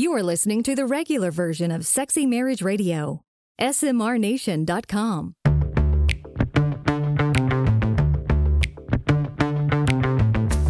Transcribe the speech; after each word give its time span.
You 0.00 0.14
are 0.14 0.22
listening 0.22 0.62
to 0.62 0.74
the 0.74 0.86
regular 0.86 1.30
version 1.30 1.70
of 1.70 1.84
Sexy 1.84 2.24
Marriage 2.24 2.62
Radio. 2.62 3.20
SMRNation.com. 3.60 5.34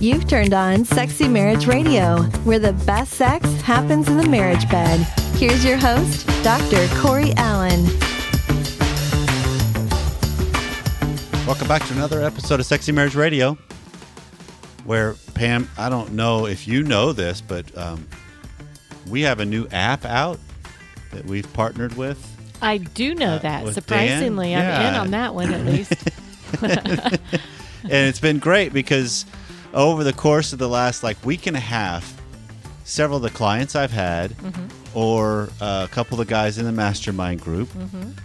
You've 0.01 0.27
turned 0.27 0.53
on 0.53 0.85
Sexy 0.85 1.29
Marriage 1.29 1.69
Radio, 1.69 2.23
where 2.43 2.59
the 2.59 2.73
best 2.85 3.13
sex 3.13 3.49
happens 3.61 4.09
in 4.09 4.17
the 4.17 4.27
marriage 4.27 4.69
bed. 4.69 4.99
Here's 5.37 5.65
your 5.65 5.77
host, 5.77 6.27
Dr. 6.43 6.89
Corey 7.01 7.33
Allen. 7.37 7.85
Welcome 11.47 11.69
back 11.69 11.87
to 11.87 11.95
another 11.95 12.21
episode 12.21 12.59
of 12.59 12.67
Sexy 12.67 12.91
Marriage 12.91 13.15
Radio. 13.15 13.57
Where 14.85 15.15
Pam, 15.35 15.71
I 15.79 15.89
don't 15.89 16.15
know 16.15 16.47
if 16.47 16.67
you 16.67 16.83
know 16.83 17.13
this, 17.13 17.41
but 17.41 17.79
um, 17.79 18.09
we 19.11 19.23
have 19.23 19.41
a 19.41 19.45
new 19.45 19.67
app 19.73 20.05
out 20.05 20.39
that 21.13 21.25
we've 21.27 21.51
partnered 21.53 21.97
with. 21.97 22.25
I 22.63 22.79
do 22.79 23.15
know 23.15 23.35
Uh, 23.35 23.39
that. 23.39 23.75
Surprisingly, 23.75 24.51
Dan? 24.51 24.81
I'm 24.81 24.95
in 24.95 25.01
on 25.01 25.11
that 25.13 25.35
one 25.35 25.53
at 25.53 25.65
least. 25.67 25.93
and 26.63 27.19
it's 27.85 28.21
been 28.21 28.39
great 28.39 28.73
because 28.73 29.25
over 29.73 30.05
the 30.05 30.13
course 30.13 30.53
of 30.53 30.59
the 30.59 30.69
last 30.69 31.03
like 31.03 31.25
week 31.25 31.47
and 31.47 31.57
a 31.57 31.61
half, 31.61 32.21
several 32.85 33.17
of 33.19 33.23
the 33.23 33.31
clients 33.31 33.75
I've 33.77 33.93
had, 33.93 34.35
or 34.95 35.49
uh, 35.61 35.87
a 35.89 35.93
couple 35.93 36.21
of 36.21 36.27
the 36.27 36.31
guys 36.31 36.59
in 36.59 36.65
the 36.65 36.73
mastermind 36.73 37.41
group, 37.41 37.69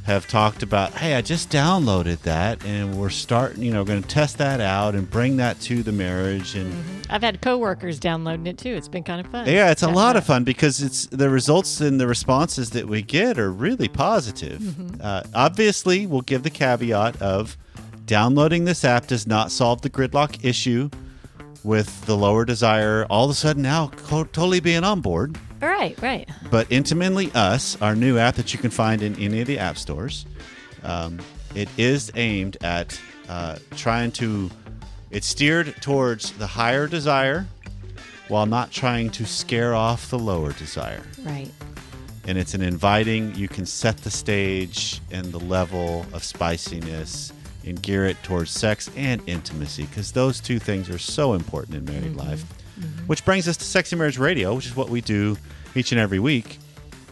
have 0.03 0.27
talked 0.27 0.63
about, 0.63 0.93
"Hey, 0.93 1.15
I 1.15 1.21
just 1.21 1.49
downloaded 1.49 2.19
that, 2.21 2.63
and 2.65 2.97
we're 2.97 3.09
starting. 3.09 3.63
You 3.63 3.71
know, 3.71 3.81
we're 3.81 3.88
going 3.88 4.01
to 4.01 4.07
test 4.07 4.38
that 4.39 4.61
out 4.61 4.95
and 4.95 5.09
bring 5.09 5.38
that 5.38 5.59
to 5.61 5.83
the 5.83 5.91
marriage 5.91 6.55
and." 6.55 6.73
I've 7.09 7.21
had 7.21 7.41
coworkers 7.41 7.99
downloading 7.99 8.47
it 8.47 8.57
too. 8.57 8.73
It's 8.73 8.88
been 8.88 9.03
kind 9.03 9.23
of 9.23 9.31
fun. 9.31 9.47
Yeah, 9.47 9.71
it's 9.71 9.83
a 9.83 9.89
lot 9.89 10.15
it 10.15 10.19
of 10.19 10.25
fun 10.25 10.43
because 10.43 10.81
it's 10.81 11.05
the 11.07 11.29
results 11.29 11.79
and 11.81 11.99
the 11.99 12.07
responses 12.07 12.71
that 12.71 12.88
we 12.88 13.02
get 13.02 13.38
are 13.38 13.52
really 13.52 13.88
positive. 13.88 14.59
Mm-hmm. 14.59 15.02
Uh, 15.02 15.23
obviously, 15.33 16.07
we'll 16.07 16.22
give 16.22 16.44
the 16.44 16.50
caveat 16.50 17.22
of 17.22 17.57
downloading 18.05 18.66
this 18.66 18.83
app 18.83 19.07
does 19.07 19.27
not 19.27 19.52
solve 19.52 19.81
the 19.81 19.89
gridlock 19.89 20.44
issue 20.44 20.89
with 21.63 22.05
the 22.05 22.16
lower 22.16 22.45
desire 22.45 23.05
all 23.09 23.25
of 23.25 23.31
a 23.31 23.33
sudden 23.33 23.63
now 23.63 23.88
co- 23.88 24.23
totally 24.23 24.59
being 24.59 24.83
on 24.83 25.02
board. 25.02 25.38
All 25.66 25.71
right, 25.71 25.99
right. 25.99 26.30
But 26.52 26.71
Intimately 26.71 27.31
Us, 27.33 27.81
our 27.81 27.95
new 27.95 28.19
app 28.19 28.35
that 28.35 28.53
you 28.53 28.59
can 28.59 28.69
find 28.69 29.02
in 29.02 29.16
any 29.16 29.41
of 29.41 29.47
the 29.47 29.58
app 29.58 29.80
stores, 29.80 30.27
um, 30.83 31.19
it 31.55 31.67
is 31.75 32.11
aimed 32.13 32.57
at 32.63 33.02
uh, 33.27 33.57
trying 33.75 34.11
to, 34.11 34.52
it's 35.09 35.25
steered 35.25 35.75
towards 35.81 36.33
the 36.33 36.45
higher 36.45 36.85
desire 36.85 37.47
while 38.27 38.45
not 38.45 38.69
trying 38.69 39.09
to 39.09 39.25
scare 39.25 39.73
off 39.73 40.11
the 40.11 40.19
lower 40.19 40.53
desire. 40.53 41.02
Right. 41.23 41.49
And 42.27 42.38
it's 42.38 42.53
an 42.53 42.61
inviting, 42.61 43.33
you 43.33 43.47
can 43.47 43.66
set 43.66 43.97
the 43.97 44.11
stage 44.11 45.02
and 45.09 45.31
the 45.31 45.39
level 45.39 46.05
of 46.13 46.23
spiciness 46.23 47.33
and 47.66 47.81
gear 47.81 48.05
it 48.05 48.22
towards 48.22 48.52
sex 48.52 48.91
and 48.95 49.19
intimacy 49.25 49.85
because 49.85 50.11
those 50.11 50.39
two 50.39 50.59
things 50.59 50.91
are 50.91 51.00
so 51.00 51.33
important 51.33 51.75
in 51.75 51.85
married 51.85 52.16
life. 52.16 52.44
Which 53.08 53.23
brings 53.23 53.48
us 53.48 53.58
to 53.58 53.64
Sexy 53.64 53.95
Marriage 53.95 54.18
Radio, 54.18 54.54
which 54.56 54.66
is 54.66 54.76
what 54.76 54.90
we 54.90 55.02
do 55.02 55.38
each 55.76 55.92
and 55.92 56.00
every 56.00 56.20
week, 56.20 56.59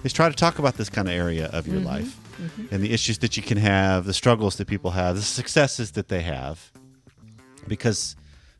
is 0.03 0.13
try 0.13 0.29
to 0.29 0.35
talk 0.35 0.59
about 0.59 0.75
this 0.75 0.89
kind 0.89 1.07
of 1.07 1.13
area 1.13 1.47
of 1.47 1.67
your 1.67 1.79
life 1.79 2.19
and 2.71 2.83
the 2.83 2.91
issues 2.91 3.19
that 3.19 3.37
you 3.37 3.43
can 3.43 3.57
have, 3.57 4.05
the 4.05 4.13
struggles 4.13 4.57
that 4.57 4.67
people 4.67 4.91
have, 4.91 5.15
the 5.15 5.21
successes 5.21 5.91
that 5.91 6.09
they 6.09 6.21
have. 6.21 6.71
Because 7.67 8.15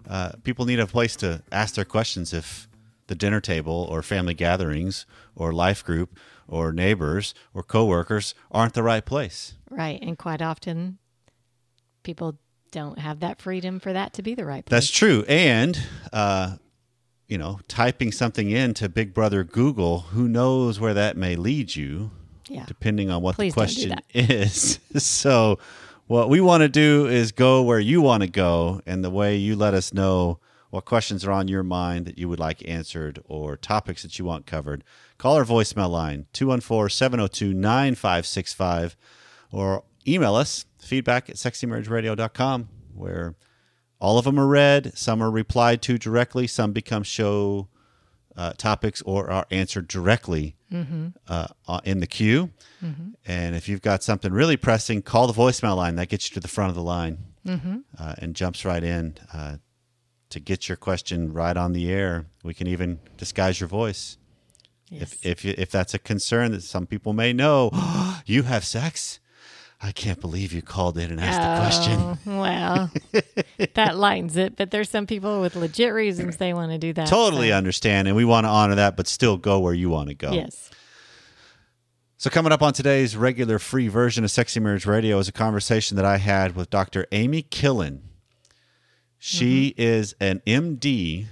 uh, 0.10 0.34
people 0.44 0.66
need 0.66 0.80
a 0.80 0.88
place 0.88 1.16
to 1.18 1.44
ask 1.52 1.76
their 1.76 1.86
questions 1.86 2.34
if 2.34 2.70
the 3.08 3.16
dinner 3.16 3.42
table 3.42 3.88
or 3.90 4.02
family 4.02 4.34
gatherings 4.34 5.06
or 5.36 5.52
life 5.52 5.84
group 5.84 6.18
or 6.48 6.72
neighbors 6.72 7.34
or 7.54 7.64
coworkers 7.64 8.34
aren't 8.52 8.74
the 8.74 8.84
right 8.84 9.06
place. 9.06 9.56
Right. 9.70 10.00
And 10.02 10.18
quite 10.18 10.42
often 10.42 11.00
people 12.04 12.38
don't 12.72 13.00
have 13.00 13.20
that 13.20 13.42
freedom 13.42 13.80
for 13.80 13.94
that 13.94 14.14
to 14.14 14.22
be 14.22 14.36
the 14.36 14.46
right 14.46 14.66
place. 14.66 14.78
That's 14.78 14.92
true. 14.92 15.26
And, 15.28 15.80
uh, 16.12 16.56
you 17.34 17.40
know, 17.40 17.60
typing 17.68 18.12
something 18.12 18.52
into 18.52 18.88
Big 18.88 19.12
Brother 19.12 19.44
Google, 19.44 20.02
who 20.12 20.28
knows 20.28 20.80
where 20.80 20.94
that 20.94 21.18
may 21.18 21.36
lead 21.36 21.76
you, 21.76 22.12
Yeah. 22.48 22.64
depending 22.68 23.10
on 23.10 23.24
what 23.24 23.34
Please 23.34 23.54
the 23.56 23.60
question 23.60 23.96
is. 24.14 24.78
so, 24.96 25.58
what 26.06 26.30
we 26.30 26.40
want 26.42 26.62
to 26.62 26.70
do 26.70 27.08
is 27.08 27.32
go 27.32 27.64
where 27.64 27.80
you 27.80 28.04
want 28.04 28.22
to 28.22 28.30
go, 28.30 28.82
and 28.86 29.04
the 29.04 29.10
way 29.10 29.36
you 29.36 29.56
let 29.56 29.74
us 29.74 29.92
know 29.96 30.38
what 30.70 30.86
questions 30.86 31.26
are 31.26 31.32
on 31.32 31.48
your 31.48 31.64
mind 31.64 32.06
that 32.06 32.20
you 32.20 32.30
would 32.30 32.40
like 32.40 32.62
answered 32.70 33.20
or 33.26 33.58
topics 33.58 34.04
that 34.04 34.20
you 34.20 34.26
want 34.26 34.46
covered. 34.46 34.84
Call 35.18 35.36
our 35.36 35.44
voicemail 35.44 35.90
line 35.90 36.28
214 36.34 36.88
702 36.96 37.52
9565 37.56 38.96
or 39.52 39.84
email 40.08 40.36
us 40.36 40.66
feedback 40.78 41.32
at 41.32 41.38
sexymarriageradio.com 41.38 42.70
where 42.94 43.34
all 44.00 44.18
of 44.18 44.26
them 44.26 44.40
are 44.40 44.48
read, 44.48 44.98
some 44.98 45.22
are 45.22 45.32
replied 45.32 45.82
to 45.84 45.98
directly, 45.98 46.48
some 46.48 46.74
become 46.74 47.04
show 47.04 47.68
uh, 48.36 48.52
topics 48.58 49.02
or 49.04 49.30
are 49.30 49.46
answered 49.52 49.88
directly 49.88 50.56
uh, 51.28 51.48
uh, 51.68 51.80
in 51.84 52.00
the 52.00 52.08
queue. 52.08 52.50
And 53.26 53.56
if 53.56 53.70
you've 53.70 53.82
got 53.82 54.04
something 54.04 54.34
really 54.34 54.58
pressing, 54.58 55.02
call 55.04 55.28
the 55.28 55.34
voicemail 55.34 55.78
line. 55.78 55.96
That 55.96 56.10
gets 56.10 56.30
you 56.30 56.34
to 56.34 56.40
the 56.40 56.48
front 56.48 56.70
of 56.70 56.76
the 56.76 56.82
line 56.84 57.20
uh, 57.98 58.16
and 58.18 58.36
jumps 58.36 58.66
right 58.66 58.84
in 58.84 59.16
uh, 59.34 59.58
to 60.30 60.40
get 60.40 60.68
your 60.68 60.76
question 60.78 61.32
right 61.32 61.56
on 61.56 61.74
the 61.74 61.92
air. 61.92 62.26
We 62.44 62.54
can 62.54 62.68
even 62.68 63.00
disguise 63.18 63.60
your 63.60 63.70
voice. 63.70 64.18
Yes. 64.90 65.14
If, 65.14 65.26
if, 65.26 65.46
you, 65.46 65.54
if 65.58 65.72
that's 65.72 65.94
a 65.94 66.00
concern 66.00 66.52
that 66.52 66.64
some 66.64 66.88
people 66.88 67.14
may 67.14 67.34
know, 67.34 67.72
you 68.26 68.44
have 68.44 68.66
sex. 68.66 69.20
I 69.86 69.92
can't 69.92 70.22
believe 70.22 70.54
you 70.54 70.62
called 70.62 70.98
in 70.98 71.12
and 71.12 71.20
asked 71.20 71.42
the 71.42 71.86
question. 71.86 72.18
Oh, 72.26 72.40
well, 72.40 72.92
that 73.76 73.98
lightens 73.98 74.38
it. 74.38 74.56
But 74.56 74.72
there's 74.72 74.90
some 74.90 75.06
people 75.06 75.42
with 75.42 75.58
legit 75.58 75.94
reasons 75.94 76.38
they 76.38 76.54
want 76.54 76.72
to 76.72 76.78
do 76.78 76.94
that. 76.94 77.08
Totally 77.08 77.50
so- 77.50 77.56
understand, 77.58 78.08
and 78.08 78.16
we 78.16 78.24
want 78.24 78.46
to 78.46 78.50
honor 78.50 78.76
that, 78.76 78.96
but 78.96 79.08
still 79.08 79.36
go 79.38 79.60
where 79.60 79.74
you 79.74 79.90
want 79.90 80.08
to 80.08 80.16
go. 80.16 80.32
Yes. 80.32 80.72
So, 82.16 82.30
coming 82.30 82.54
up 82.54 82.62
on 82.62 82.72
today's 82.72 83.18
regular 83.18 83.60
free 83.60 83.90
version 83.90 84.24
of 84.24 84.32
Sexy 84.32 84.62
Marriage 84.62 84.86
Radio 84.86 85.20
is 85.20 85.28
a 85.28 85.34
conversation 85.34 85.98
that 85.98 86.06
I 86.06 86.16
had 86.18 86.56
with 86.56 86.70
Dr. 86.70 87.06
Amy 87.12 87.44
Killen. 87.44 88.00
She 89.20 89.74
is 89.78 90.16
an 90.22 90.42
MD 90.48 91.28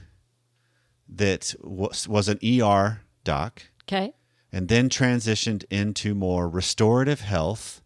that 1.07 1.55
was, 1.61 2.07
was 2.07 2.27
an 2.27 2.39
ER 2.43 3.01
doc 3.23 3.63
Okay. 3.83 4.13
and 4.51 4.67
then 4.67 4.89
transitioned 4.89 5.63
into 5.69 6.15
more 6.15 6.49
restorative 6.49 7.21
health 7.21 7.80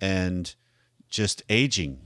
and 0.00 0.54
just 1.08 1.42
aging 1.48 1.98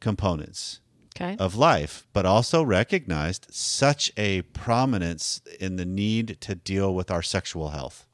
components 0.00 0.80
Okay. 1.18 1.34
of 1.38 1.54
life, 1.54 2.06
but 2.12 2.26
also 2.26 2.62
recognized 2.62 3.46
such 3.50 4.12
a 4.18 4.42
prominence 4.42 5.40
in 5.58 5.76
the 5.76 5.86
need 5.86 6.36
to 6.42 6.54
deal 6.54 6.94
with 6.94 7.10
our 7.10 7.22
sexual 7.22 7.70
health. 7.70 8.06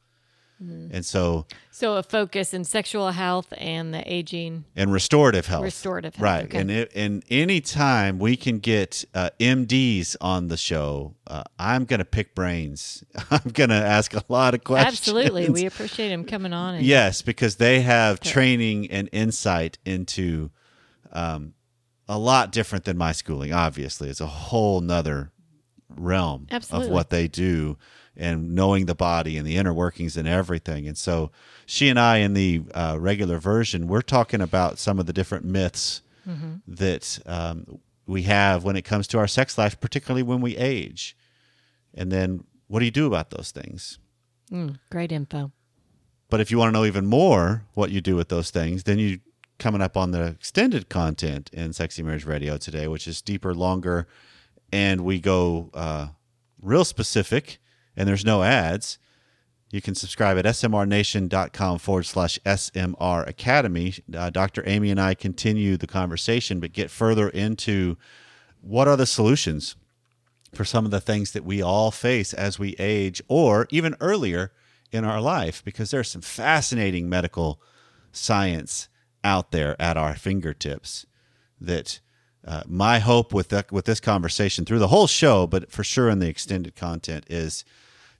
And 0.70 1.04
so, 1.04 1.46
So 1.70 1.96
a 1.96 2.02
focus 2.02 2.54
in 2.54 2.62
sexual 2.64 3.10
health 3.10 3.52
and 3.58 3.92
the 3.92 4.02
aging. 4.10 4.64
and 4.76 4.92
restorative 4.92 5.46
health. 5.46 5.64
Restorative 5.64 6.14
health, 6.14 6.22
Right. 6.22 6.44
okay. 6.44 6.58
And, 6.58 6.70
it, 6.70 6.92
and 6.94 7.24
any 7.30 7.60
time 7.60 8.18
we 8.18 8.36
can 8.36 8.58
get 8.58 9.04
uh, 9.14 9.30
MDs 9.40 10.14
on 10.20 10.48
the 10.48 10.56
show, 10.56 11.16
uh, 11.26 11.42
I'm 11.58 11.84
going 11.84 11.98
to 11.98 12.04
pick 12.04 12.34
brains. 12.34 13.02
I'm 13.30 13.50
going 13.52 13.70
to 13.70 13.76
ask 13.76 14.14
a 14.14 14.22
lot 14.28 14.54
of 14.54 14.62
questions. 14.62 14.98
Absolutely. 15.00 15.50
We 15.50 15.66
appreciate 15.66 16.12
him 16.12 16.24
coming 16.24 16.52
on. 16.52 16.76
And 16.76 16.84
Yes, 16.84 17.22
because 17.22 17.56
they 17.56 17.80
have 17.80 18.20
training 18.20 18.90
and 18.90 19.08
insight 19.12 19.78
into 19.84 20.50
um, 21.12 21.54
a 22.08 22.18
lot 22.18 22.52
different 22.52 22.84
than 22.84 22.96
my 22.96 23.12
schooling. 23.12 23.52
Obviously, 23.52 24.08
it's 24.08 24.20
a 24.20 24.26
whole 24.26 24.80
nother 24.80 25.32
realm 25.88 26.46
Absolutely. 26.50 26.88
of 26.88 26.92
what 26.92 27.10
they 27.10 27.28
do 27.28 27.76
and 28.16 28.54
knowing 28.54 28.86
the 28.86 28.94
body 28.94 29.36
and 29.36 29.46
the 29.46 29.56
inner 29.56 29.72
workings 29.72 30.16
and 30.16 30.28
everything. 30.28 30.86
And 30.86 30.98
so, 30.98 31.30
she 31.66 31.88
and 31.88 31.98
I, 31.98 32.18
in 32.18 32.34
the 32.34 32.62
uh, 32.74 32.96
regular 33.00 33.38
version, 33.38 33.86
we're 33.88 34.02
talking 34.02 34.40
about 34.40 34.78
some 34.78 34.98
of 34.98 35.06
the 35.06 35.12
different 35.12 35.44
myths 35.44 36.02
Mm-hmm. 36.28 36.54
that 36.68 37.18
um, 37.26 37.80
we 38.06 38.22
have 38.22 38.62
when 38.62 38.76
it 38.76 38.82
comes 38.82 39.08
to 39.08 39.18
our 39.18 39.26
sex 39.26 39.58
life, 39.58 39.80
particularly 39.80 40.22
when 40.22 40.40
we 40.40 40.56
age. 40.56 41.16
And 41.94 42.12
then, 42.12 42.44
what 42.68 42.78
do 42.78 42.84
you 42.84 42.92
do 42.92 43.06
about 43.06 43.30
those 43.30 43.50
things? 43.50 43.98
Mm, 44.50 44.78
great 44.88 45.10
info. 45.10 45.50
But 46.30 46.40
if 46.40 46.52
you 46.52 46.58
want 46.58 46.68
to 46.68 46.78
know 46.78 46.84
even 46.84 47.06
more 47.06 47.64
what 47.74 47.90
you 47.90 48.00
do 48.00 48.14
with 48.14 48.28
those 48.28 48.50
things, 48.50 48.84
then 48.84 49.00
you 49.00 49.18
coming 49.58 49.82
up 49.82 49.96
on 49.96 50.12
the 50.12 50.26
extended 50.26 50.88
content 50.88 51.50
in 51.52 51.72
Sexy 51.72 52.02
Marriage 52.02 52.24
Radio 52.24 52.56
today, 52.56 52.86
which 52.86 53.08
is 53.08 53.20
deeper, 53.20 53.52
longer, 53.54 54.06
and 54.72 55.00
we 55.02 55.20
go 55.20 55.70
uh, 55.74 56.08
real 56.60 56.84
specific, 56.84 57.58
and 57.96 58.08
there's 58.08 58.24
no 58.24 58.42
ads. 58.42 58.98
You 59.70 59.80
can 59.80 59.94
subscribe 59.94 60.36
at 60.38 60.44
smrnation.com 60.44 61.78
forward 61.78 62.04
slash 62.04 62.38
SMR 62.44 63.26
Academy. 63.26 63.94
Uh, 64.14 64.28
Dr. 64.28 64.62
Amy 64.66 64.90
and 64.90 65.00
I 65.00 65.14
continue 65.14 65.76
the 65.76 65.86
conversation, 65.86 66.60
but 66.60 66.72
get 66.72 66.90
further 66.90 67.28
into 67.30 67.96
what 68.60 68.86
are 68.86 68.96
the 68.96 69.06
solutions 69.06 69.76
for 70.54 70.64
some 70.64 70.84
of 70.84 70.90
the 70.90 71.00
things 71.00 71.32
that 71.32 71.44
we 71.44 71.62
all 71.62 71.90
face 71.90 72.34
as 72.34 72.58
we 72.58 72.76
age 72.78 73.22
or 73.28 73.66
even 73.70 73.96
earlier 74.00 74.52
in 74.90 75.04
our 75.04 75.20
life 75.20 75.64
because 75.64 75.90
there's 75.90 76.10
some 76.10 76.20
fascinating 76.20 77.08
medical 77.08 77.60
science 78.12 78.88
out 79.24 79.50
there 79.50 79.80
at 79.80 79.96
our 79.96 80.14
fingertips 80.14 81.06
that 81.60 82.00
uh, 82.46 82.62
my 82.66 82.98
hope 82.98 83.32
with 83.32 83.48
the, 83.50 83.64
with 83.70 83.84
this 83.84 84.00
conversation 84.00 84.64
through 84.64 84.78
the 84.80 84.88
whole 84.88 85.06
show 85.06 85.46
but 85.46 85.70
for 85.70 85.84
sure 85.84 86.08
in 86.10 86.18
the 86.18 86.28
extended 86.28 86.74
content 86.76 87.24
is 87.28 87.64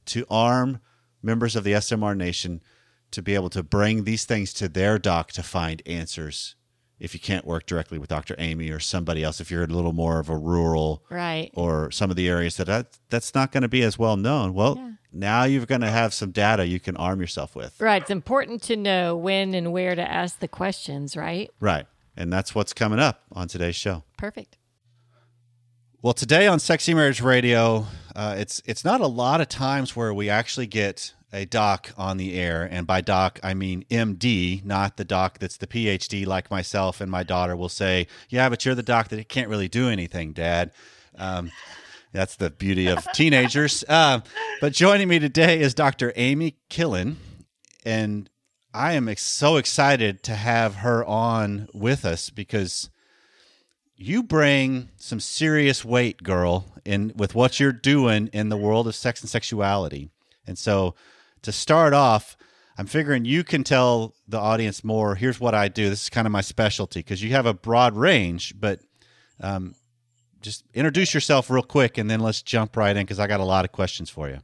to 0.07 0.25
arm 0.31 0.81
members 1.23 1.57
of 1.57 1.65
the 1.65 1.73
SMR 1.73 2.17
nation 2.17 2.61
to 3.11 3.23
be 3.23 3.35
able 3.35 3.51
to 3.51 3.63
bring 3.63 4.05
these 4.05 4.25
things 4.25 4.53
to 4.55 4.69
their 4.69 4.99
doc 4.99 5.33
to 5.33 5.43
find 5.43 5.83
answers 5.87 6.55
if 6.99 7.15
you 7.15 7.19
can't 7.21 7.45
work 7.45 7.67
directly 7.67 7.99
with 7.99 8.09
Dr. 8.09 8.37
Amy 8.39 8.71
or 8.71 8.79
somebody 8.79 9.25
else, 9.25 9.41
if 9.41 9.51
you're 9.51 9.65
a 9.65 9.67
little 9.67 9.93
more 9.93 10.21
of 10.21 10.29
a 10.29 10.37
rural 10.37 11.03
Right. 11.11 11.51
or 11.55 11.91
some 11.91 12.11
of 12.11 12.17
the 12.17 12.29
areas 12.29 12.57
that 12.59 12.69
that 12.69 12.97
that's 13.11 13.35
not 13.35 13.51
going 13.51 13.63
to 13.63 13.69
be 13.69 13.83
as 13.83 13.99
well 13.99 14.17
known. 14.17 14.55
Well, 14.55 14.77
Yeah. 14.77 14.91
now 15.13 15.43
you're 15.43 15.67
going 15.67 15.81
to 15.81 15.91
have 15.91 16.15
some 16.15 16.31
data 16.31 16.65
you 16.65 16.79
can 16.79 16.97
arm 16.97 17.21
yourself 17.21 17.57
with. 17.57 17.75
Right. 17.81 18.03
It's 18.03 18.11
important 18.13 18.63
to 18.65 18.77
know 18.77 19.17
when 19.17 19.53
and 19.53 19.73
where 19.73 19.97
to 19.97 20.03
ask 20.11 20.39
the 20.39 20.47
questions, 20.47 21.17
right? 21.17 21.51
Right. 21.59 21.87
And 22.17 22.33
that's 22.33 22.55
what's 22.55 22.73
coming 22.73 23.01
up 23.01 23.23
on 23.33 23.49
today's 23.49 23.75
show. 23.75 24.05
Perfect. 24.23 24.57
Well, 26.01 26.13
today 26.13 26.47
on 26.47 26.61
Sexy 26.61 26.95
Marriage 26.95 27.21
Radio, 27.21 27.87
uh, 28.15 28.37
it's 28.39 28.63
it's 28.65 28.85
not 28.85 29.01
a 29.01 29.09
lot 29.09 29.41
of 29.41 29.49
times 29.49 29.97
where 29.97 30.15
we 30.15 30.31
actually 30.31 30.69
get 30.69 31.13
a 31.33 31.45
doc 31.45 31.93
on 31.99 32.19
the 32.19 32.35
air, 32.35 32.63
and 32.71 32.87
by 32.87 33.01
doc 33.01 33.41
I 33.43 33.55
mean 33.55 33.85
MD, 33.91 34.65
not 34.65 34.97
the 34.97 35.05
doc 35.05 35.41
that's 35.41 35.57
the 35.57 35.67
PhD, 35.67 36.25
like 36.25 36.53
myself 36.53 37.01
and 37.01 37.11
my 37.11 37.25
daughter 37.25 37.57
will 37.57 37.69
say, 37.69 38.07
"Yeah, 38.29 38.49
but 38.49 38.65
you're 38.65 38.77
the 38.77 38.83
doc 38.85 39.09
that 39.09 39.29
can't 39.29 39.49
really 39.49 39.67
do 39.67 39.89
anything, 39.89 40.33
Dad." 40.33 40.71
Um, 41.19 41.51
that's 42.13 42.37
the 42.37 42.51
beauty 42.51 42.87
of 42.87 43.05
teenagers. 43.15 43.83
Um, 43.89 44.23
but 44.61 44.73
joining 44.73 45.09
me 45.09 45.19
today 45.19 45.59
is 45.59 45.75
Dr. 45.75 46.13
Amy 46.15 46.59
Killen, 46.71 47.17
and 47.85 48.31
I 48.73 48.93
am 48.93 49.09
ex- 49.09 49.25
so 49.25 49.57
excited 49.57 50.23
to 50.23 50.37
have 50.37 50.77
her 50.77 51.05
on 51.05 51.67
with 51.75 52.05
us 52.05 52.31
because 52.31 52.89
you 54.03 54.23
bring 54.23 54.91
some 54.97 55.21
serious 55.21 55.85
weight, 55.85 56.23
girl, 56.23 56.67
in 56.85 57.13
with 57.17 57.35
what 57.35 57.61
you're 57.61 57.73
doing 57.73 58.29
in 58.33 58.49
the 58.49 58.57
world 58.57 58.87
of 58.87 58.95
sex 58.95 59.21
and 59.21 59.31
sexuality. 59.31 60.11
And 60.47 60.59
so, 60.59 60.95
to 61.43 61.53
start 61.53 61.95
off, 61.95 62.37
I'm 62.77 62.87
figuring 62.87 63.25
you 63.25 63.45
can 63.45 63.65
tell 63.65 64.15
the 64.27 64.39
audience 64.39 64.83
more. 64.83 65.15
Here's 65.15 65.39
what 65.39 65.55
I 65.55 65.69
do. 65.69 65.89
This 65.89 66.05
is 66.05 66.11
kind 66.11 66.27
of 66.27 66.33
my 66.33 66.41
specialty 66.41 67.01
because 67.01 67.23
you 67.23 67.31
have 67.31 67.47
a 67.47 67.55
broad 67.55 67.97
range, 67.97 68.55
but 68.59 68.81
um, 69.41 69.75
just 70.41 70.65
introduce 70.75 71.15
yourself 71.15 71.51
real 71.51 71.63
quick, 71.63 71.99
and 71.99 72.11
then 72.11 72.21
let's 72.21 72.43
jump 72.43 72.77
right 72.77 72.97
in 72.97 73.05
because 73.05 73.21
I 73.21 73.27
got 73.27 73.41
a 73.41 73.45
lot 73.45 73.65
of 73.65 73.73
questions 73.73 74.11
for 74.11 74.29
you. 74.29 74.39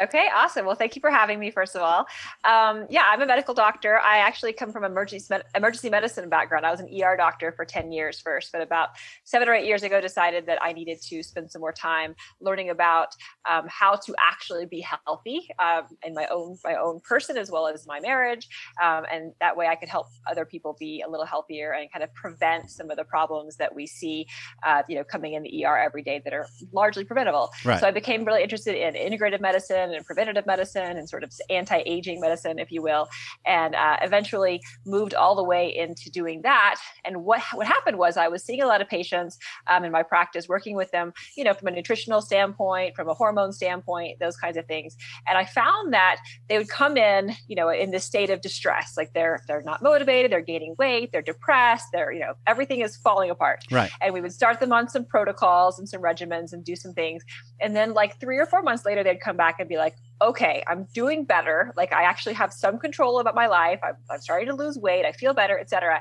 Okay, 0.00 0.26
awesome. 0.34 0.66
Well, 0.66 0.74
thank 0.74 0.94
you 0.94 1.00
for 1.00 1.10
having 1.10 1.38
me, 1.38 1.50
first 1.50 1.74
of 1.74 1.80
all. 1.80 2.06
Um, 2.44 2.86
yeah, 2.90 3.04
I'm 3.06 3.22
a 3.22 3.26
medical 3.26 3.54
doctor. 3.54 3.98
I 3.98 4.18
actually 4.18 4.52
come 4.52 4.70
from 4.70 4.84
emergency 4.84 5.26
med- 5.30 5.44
emergency 5.54 5.88
medicine 5.88 6.28
background. 6.28 6.66
I 6.66 6.70
was 6.70 6.80
an 6.80 6.88
ER 6.88 7.16
doctor 7.16 7.50
for 7.52 7.64
10 7.64 7.92
years 7.92 8.20
first, 8.20 8.52
but 8.52 8.60
about 8.60 8.90
seven 9.24 9.48
or 9.48 9.54
eight 9.54 9.66
years 9.66 9.82
ago, 9.82 10.00
decided 10.00 10.44
that 10.46 10.62
I 10.62 10.72
needed 10.72 11.00
to 11.02 11.22
spend 11.22 11.50
some 11.50 11.60
more 11.60 11.72
time 11.72 12.14
learning 12.40 12.68
about 12.68 13.08
um, 13.48 13.64
how 13.68 13.96
to 13.96 14.14
actually 14.18 14.66
be 14.66 14.86
healthy 15.06 15.48
um, 15.58 15.84
in 16.02 16.12
my 16.12 16.26
own 16.26 16.58
my 16.62 16.74
own 16.74 17.00
person 17.00 17.38
as 17.38 17.50
well 17.50 17.66
as 17.66 17.86
my 17.86 17.98
marriage, 17.98 18.48
um, 18.82 19.04
and 19.10 19.32
that 19.40 19.56
way 19.56 19.66
I 19.66 19.76
could 19.76 19.88
help 19.88 20.08
other 20.26 20.44
people 20.44 20.76
be 20.78 21.02
a 21.06 21.10
little 21.10 21.26
healthier 21.26 21.72
and 21.72 21.90
kind 21.90 22.02
of 22.02 22.12
prevent 22.12 22.70
some 22.70 22.90
of 22.90 22.98
the 22.98 23.04
problems 23.04 23.56
that 23.56 23.74
we 23.74 23.86
see, 23.86 24.26
uh, 24.62 24.82
you 24.88 24.96
know, 24.96 25.04
coming 25.04 25.32
in 25.32 25.42
the 25.42 25.64
ER 25.64 25.78
every 25.78 26.02
day 26.02 26.20
that 26.24 26.34
are 26.34 26.46
largely 26.72 27.04
preventable. 27.04 27.50
Right. 27.64 27.80
So 27.80 27.86
I 27.86 27.90
became 27.90 28.24
really 28.24 28.42
interested 28.42 28.74
in 28.76 28.94
integrative 28.94 29.40
medicine 29.40 29.85
and 29.92 30.04
preventative 30.04 30.46
medicine 30.46 30.96
and 30.96 31.08
sort 31.08 31.24
of 31.24 31.32
anti-aging 31.50 32.20
medicine, 32.20 32.58
if 32.58 32.70
you 32.70 32.82
will, 32.82 33.08
and 33.44 33.74
uh, 33.74 33.96
eventually 34.02 34.60
moved 34.84 35.14
all 35.14 35.34
the 35.34 35.44
way 35.44 35.74
into 35.74 36.10
doing 36.10 36.42
that. 36.42 36.76
And 37.04 37.24
what 37.24 37.42
what 37.54 37.66
happened 37.66 37.98
was 37.98 38.16
I 38.16 38.28
was 38.28 38.44
seeing 38.44 38.62
a 38.62 38.66
lot 38.66 38.80
of 38.80 38.88
patients 38.88 39.38
um, 39.66 39.84
in 39.84 39.92
my 39.92 40.02
practice, 40.02 40.48
working 40.48 40.76
with 40.76 40.90
them, 40.90 41.12
you 41.36 41.44
know, 41.44 41.54
from 41.54 41.68
a 41.68 41.70
nutritional 41.70 42.20
standpoint, 42.20 42.94
from 42.96 43.08
a 43.08 43.14
hormone 43.14 43.52
standpoint, 43.52 44.18
those 44.20 44.36
kinds 44.36 44.56
of 44.56 44.66
things. 44.66 44.96
And 45.28 45.36
I 45.38 45.44
found 45.44 45.92
that 45.92 46.16
they 46.48 46.58
would 46.58 46.68
come 46.68 46.96
in, 46.96 47.34
you 47.48 47.56
know, 47.56 47.68
in 47.68 47.90
this 47.90 48.04
state 48.04 48.30
of 48.30 48.40
distress, 48.40 48.94
like 48.96 49.12
they're 49.12 49.40
they're 49.46 49.62
not 49.62 49.82
motivated, 49.82 50.30
they're 50.32 50.40
gaining 50.40 50.74
weight, 50.78 51.10
they're 51.12 51.22
depressed, 51.22 51.86
they're 51.92 52.12
you 52.12 52.20
know 52.20 52.34
everything 52.46 52.80
is 52.80 52.96
falling 52.96 53.30
apart 53.30 53.64
Right. 53.70 53.90
and 54.00 54.14
we 54.14 54.20
would 54.20 54.32
start 54.32 54.60
them 54.60 54.72
on 54.72 54.88
some 54.88 55.04
protocols 55.04 55.78
and 55.78 55.88
some 55.88 56.02
regimens 56.02 56.52
and 56.52 56.64
do 56.64 56.76
some 56.76 56.92
things 56.92 57.22
and 57.60 57.74
then 57.74 57.94
like 57.94 58.20
three 58.20 58.38
or 58.38 58.46
four 58.46 58.62
months 58.62 58.84
later 58.84 59.02
they'd 59.02 59.20
come 59.20 59.36
back 59.36 59.56
and 59.58 59.68
be 59.68 59.76
like 59.76 59.96
okay 60.22 60.62
i'm 60.66 60.86
doing 60.94 61.24
better. 61.24 61.72
Like 61.76 61.92
i 61.92 62.02
actually 62.02 62.34
have 62.34 62.52
some 62.52 62.78
control 62.78 63.18
about 63.20 63.34
my 63.34 63.46
life. 63.46 63.80
I'm, 63.82 63.94
I'm 64.10 64.20
starting 64.20 64.48
to 64.48 64.54
lose 64.54 64.78
weight. 64.78 65.04
I 65.04 65.12
feel 65.12 65.34
better 65.34 65.58
etc 65.58 66.00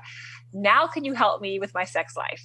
now 0.55 0.87
can 0.87 1.03
you 1.03 1.13
help 1.13 1.41
me 1.41 1.59
with 1.59 1.73
my 1.73 1.83
sex 1.83 2.15
life? 2.15 2.41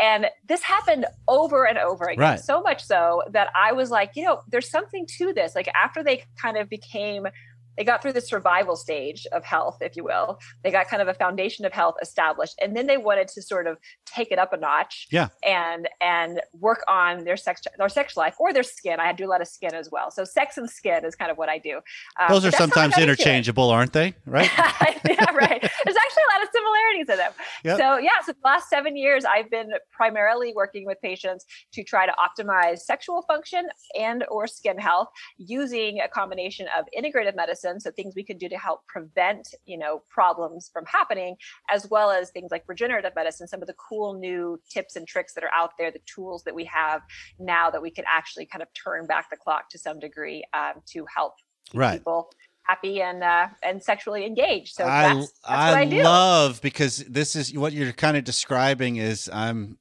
And 0.00 0.26
this 0.48 0.62
happened 0.62 1.06
over 1.28 1.66
and 1.66 1.78
over 1.78 2.06
again. 2.06 2.20
Right. 2.22 2.40
so 2.40 2.60
much 2.60 2.84
so 2.84 3.22
that 3.30 3.48
i 3.54 3.72
was 3.72 3.90
like 3.90 4.10
you 4.14 4.24
know 4.24 4.40
there's 4.48 4.70
something 4.70 5.06
to 5.18 5.32
this. 5.32 5.54
Like 5.54 5.68
after 5.74 6.02
they 6.02 6.24
kind 6.40 6.56
of 6.56 6.68
became 6.68 7.26
they 7.76 7.84
got 7.84 8.02
through 8.02 8.12
the 8.14 8.20
survival 8.20 8.76
stage 8.76 9.26
of 9.32 9.44
health, 9.44 9.78
if 9.80 9.96
you 9.96 10.04
will. 10.04 10.38
They 10.64 10.70
got 10.70 10.88
kind 10.88 11.02
of 11.02 11.08
a 11.08 11.14
foundation 11.14 11.64
of 11.64 11.72
health 11.72 11.96
established, 12.02 12.54
and 12.60 12.76
then 12.76 12.86
they 12.86 12.96
wanted 12.96 13.28
to 13.28 13.42
sort 13.42 13.66
of 13.66 13.78
take 14.06 14.30
it 14.32 14.38
up 14.38 14.52
a 14.52 14.56
notch, 14.56 15.06
Yeah. 15.10 15.28
and 15.44 15.88
and 16.00 16.40
work 16.52 16.84
on 16.88 17.24
their 17.24 17.36
sex 17.36 17.62
their 17.78 17.88
sex 17.88 18.16
life 18.16 18.36
or 18.38 18.52
their 18.52 18.62
skin. 18.62 19.00
I 19.00 19.06
had 19.06 19.16
to 19.16 19.22
do 19.24 19.28
a 19.28 19.32
lot 19.32 19.40
of 19.40 19.48
skin 19.48 19.74
as 19.74 19.90
well, 19.90 20.10
so 20.10 20.24
sex 20.24 20.56
and 20.56 20.68
skin 20.70 21.04
is 21.04 21.14
kind 21.14 21.30
of 21.30 21.36
what 21.38 21.48
I 21.48 21.58
do. 21.58 21.76
Um, 22.20 22.28
Those 22.28 22.44
are 22.44 22.50
that's 22.50 22.56
how 22.58 22.64
I 22.64 22.68
sometimes 22.68 22.94
got 22.94 23.02
into 23.02 23.12
it. 23.12 23.18
interchangeable, 23.18 23.70
aren't 23.70 23.92
they? 23.92 24.14
Right. 24.26 24.50
yeah, 24.58 25.30
right. 25.32 25.60
There's 25.60 25.96
actually 25.96 26.22
a 26.22 26.32
lot 26.38 26.42
of 26.42 26.48
similarities 26.52 27.08
in 27.10 27.16
them. 27.16 27.32
Yep. 27.64 27.78
So 27.78 27.98
yeah, 27.98 28.10
so 28.24 28.32
the 28.32 28.38
last 28.44 28.68
seven 28.68 28.96
years, 28.96 29.24
I've 29.24 29.50
been 29.50 29.70
primarily 29.90 30.52
working 30.54 30.86
with 30.86 30.98
patients 31.02 31.44
to 31.72 31.82
try 31.84 32.06
to 32.06 32.12
optimize 32.18 32.78
sexual 32.80 33.22
function 33.22 33.66
and 33.98 34.24
or 34.30 34.46
skin 34.46 34.78
health 34.78 35.08
using 35.38 36.00
a 36.00 36.08
combination 36.08 36.66
of 36.78 36.84
integrative 36.96 37.34
medicine, 37.36 37.65
so 37.80 37.90
things 37.90 38.14
we 38.14 38.22
can 38.24 38.38
do 38.38 38.48
to 38.48 38.56
help 38.56 38.86
prevent, 38.86 39.48
you 39.64 39.78
know, 39.78 40.02
problems 40.08 40.70
from 40.72 40.84
happening, 40.86 41.36
as 41.70 41.88
well 41.90 42.10
as 42.10 42.30
things 42.30 42.50
like 42.50 42.64
regenerative 42.66 43.12
medicine, 43.14 43.46
some 43.48 43.60
of 43.62 43.66
the 43.66 43.74
cool 43.74 44.14
new 44.14 44.60
tips 44.70 44.96
and 44.96 45.06
tricks 45.06 45.34
that 45.34 45.44
are 45.44 45.52
out 45.54 45.72
there, 45.78 45.90
the 45.90 46.00
tools 46.06 46.42
that 46.44 46.54
we 46.54 46.64
have 46.64 47.02
now 47.38 47.70
that 47.70 47.82
we 47.82 47.90
can 47.90 48.04
actually 48.06 48.46
kind 48.46 48.62
of 48.62 48.68
turn 48.74 49.06
back 49.06 49.30
the 49.30 49.36
clock 49.36 49.68
to 49.70 49.78
some 49.78 49.98
degree 49.98 50.44
um, 50.54 50.82
to 50.86 51.04
help 51.14 51.34
keep 51.70 51.80
Right. 51.80 51.98
people 51.98 52.30
happy 52.62 53.00
and 53.02 53.22
uh, 53.22 53.48
and 53.62 53.82
sexually 53.82 54.24
engaged. 54.26 54.74
So 54.74 54.84
I 54.84 55.02
that's, 55.02 55.32
that's 55.48 55.66
I 55.66 55.68
what 55.68 55.78
I 55.78 55.84
do. 55.84 56.02
love 56.02 56.60
because 56.62 56.98
this 56.98 57.36
is 57.36 57.52
what 57.56 57.72
you're 57.72 57.92
kind 57.92 58.16
of 58.16 58.24
describing 58.24 58.96
is 58.96 59.28
I'm 59.32 59.78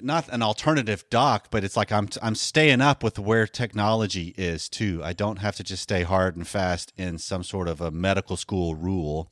not 0.00 0.28
an 0.30 0.42
alternative 0.42 1.04
doc, 1.10 1.48
but 1.50 1.64
it's 1.64 1.76
like 1.76 1.92
I'm 1.92 2.08
I'm 2.22 2.34
staying 2.34 2.80
up 2.80 3.02
with 3.02 3.18
where 3.18 3.46
technology 3.46 4.34
is 4.38 4.68
too. 4.68 5.00
I 5.04 5.12
don't 5.12 5.38
have 5.38 5.56
to 5.56 5.62
just 5.64 5.82
stay 5.82 6.02
hard 6.02 6.36
and 6.36 6.46
fast 6.46 6.92
in 6.96 7.18
some 7.18 7.42
sort 7.42 7.68
of 7.68 7.80
a 7.80 7.90
medical 7.90 8.36
school 8.36 8.74
rule, 8.74 9.24
that- 9.24 9.30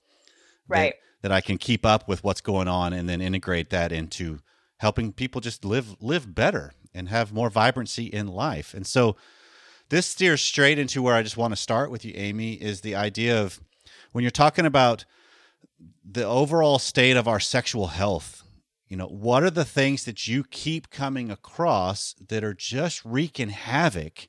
Right. 0.69 0.95
That, 1.23 1.33
I 1.33 1.40
can 1.40 1.59
keep 1.59 1.85
up 1.85 2.07
with 2.07 2.23
what's 2.23 2.40
going 2.40 2.69
on 2.69 2.93
and 2.93 3.09
then 3.09 3.21
integrate 3.21 3.71
that 3.71 3.90
into 3.90 4.38
helping 4.76 5.12
people 5.12 5.40
just 5.40 5.64
live 5.64 5.97
live 6.00 6.35
better 6.35 6.73
and 6.95 7.09
have 7.09 7.33
more 7.33 7.50
vibrancy 7.50 8.07
in 8.07 8.28
life. 8.28 8.75
And 8.75 8.87
so 8.87 9.16
this 9.88 10.07
steers 10.07 10.43
straight 10.43 10.78
into 10.78 11.02
where 11.02 11.14
I 11.14 11.23
just 11.23 11.37
want 11.37 11.52
to 11.52 11.57
start 11.57 11.90
with 11.90 12.05
you, 12.05 12.12
Amy, 12.14 12.52
is 12.55 12.83
the 12.83 12.95
idea 12.95 13.40
of 13.43 13.61
when 14.12 14.23
you're 14.23 14.31
talking 14.31 14.66
about 14.66 15.05
the 16.05 16.25
overall 16.25 16.78
state 16.78 17.16
of 17.16 17.26
our 17.26 17.40
sexual 17.40 17.88
health. 17.88 18.43
You 18.88 18.97
know, 18.97 19.07
what 19.07 19.43
are 19.43 19.50
the 19.50 19.64
things 19.64 20.05
that 20.05 20.28
you 20.28 20.45
keep 20.45 20.90
coming 20.90 21.31
across 21.31 22.14
that 22.28 22.45
are 22.45 22.55
just 22.55 23.05
wreaking 23.05 23.49
havoc 23.49 24.28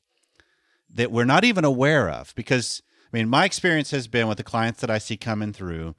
that 0.90 1.12
we're 1.12 1.26
not 1.26 1.44
even 1.44 1.64
aware 1.64 2.10
of? 2.10 2.34
Because, 2.36 2.82
I 3.14 3.18
mean, 3.18 3.30
my 3.30 3.46
experience 3.46 3.92
has 3.92 4.08
been 4.08 4.28
with 4.28 4.38
the 4.38 4.44
clients 4.44 4.82
that 4.82 4.90
I 4.90 4.98
see 4.98 5.16
coming 5.16 5.54
through 5.54 5.96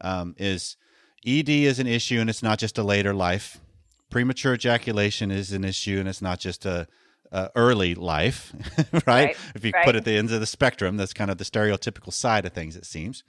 um, 0.00 0.34
is 0.38 0.76
ED 1.24 1.48
is 1.48 1.78
an 1.78 1.86
issue 1.86 2.20
and 2.20 2.28
it's 2.28 2.42
not 2.42 2.58
just 2.58 2.78
a 2.78 2.82
later 2.82 3.14
life. 3.14 3.60
Premature 4.10 4.54
ejaculation 4.54 5.30
is 5.30 5.52
an 5.52 5.64
issue 5.64 5.98
and 6.00 6.08
it's 6.08 6.22
not 6.22 6.40
just 6.40 6.66
a, 6.66 6.88
a 7.30 7.50
early 7.54 7.94
life, 7.94 8.52
right? 8.92 9.06
Right, 9.06 9.36
If 9.54 9.64
you 9.64 9.70
right. 9.72 9.84
put 9.84 9.94
it 9.94 9.98
at 9.98 10.04
the 10.04 10.16
ends 10.16 10.32
of 10.32 10.40
the 10.40 10.46
spectrum, 10.46 10.96
that's 10.96 11.12
kind 11.12 11.30
of 11.30 11.38
the 11.38 11.44
stereotypical 11.44 12.12
side 12.12 12.44
of 12.44 12.52
things, 12.52 12.76
it 12.76 12.86
seems. 12.86 13.22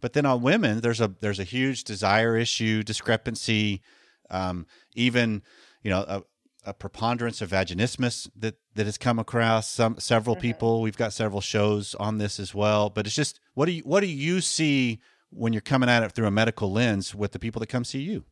But 0.00 0.14
then 0.14 0.26
on 0.26 0.42
women, 0.42 0.80
there's 0.80 1.00
a 1.00 1.14
there's 1.20 1.38
a 1.38 1.44
huge 1.44 1.84
desire 1.84 2.36
issue, 2.36 2.82
discrepancy, 2.82 3.82
um, 4.30 4.66
even 4.94 5.42
you 5.82 5.90
know 5.90 6.04
a, 6.06 6.22
a 6.64 6.74
preponderance 6.74 7.40
of 7.40 7.50
vaginismus 7.50 8.28
that 8.36 8.56
that 8.74 8.86
has 8.86 8.98
come 8.98 9.18
across 9.18 9.68
some 9.70 9.98
several 9.98 10.36
Mm-hmm. 10.36 10.42
people. 10.42 10.82
We've 10.82 10.96
got 10.96 11.12
several 11.12 11.40
shows 11.40 11.94
on 11.96 12.18
this 12.18 12.38
as 12.38 12.54
well. 12.54 12.90
But 12.90 13.06
it's 13.06 13.16
just 13.16 13.40
what 13.54 13.66
do 13.66 13.72
you 13.72 13.82
what 13.82 14.00
do 14.00 14.06
you 14.06 14.40
see 14.40 15.00
when 15.30 15.52
you're 15.52 15.62
coming 15.62 15.88
at 15.88 16.02
it 16.02 16.12
through 16.12 16.26
a 16.26 16.30
medical 16.30 16.70
lens 16.72 17.14
with 17.14 17.32
the 17.32 17.38
people 17.38 17.60
that 17.60 17.68
come 17.68 17.84
see 17.84 18.00
you? 18.00 18.24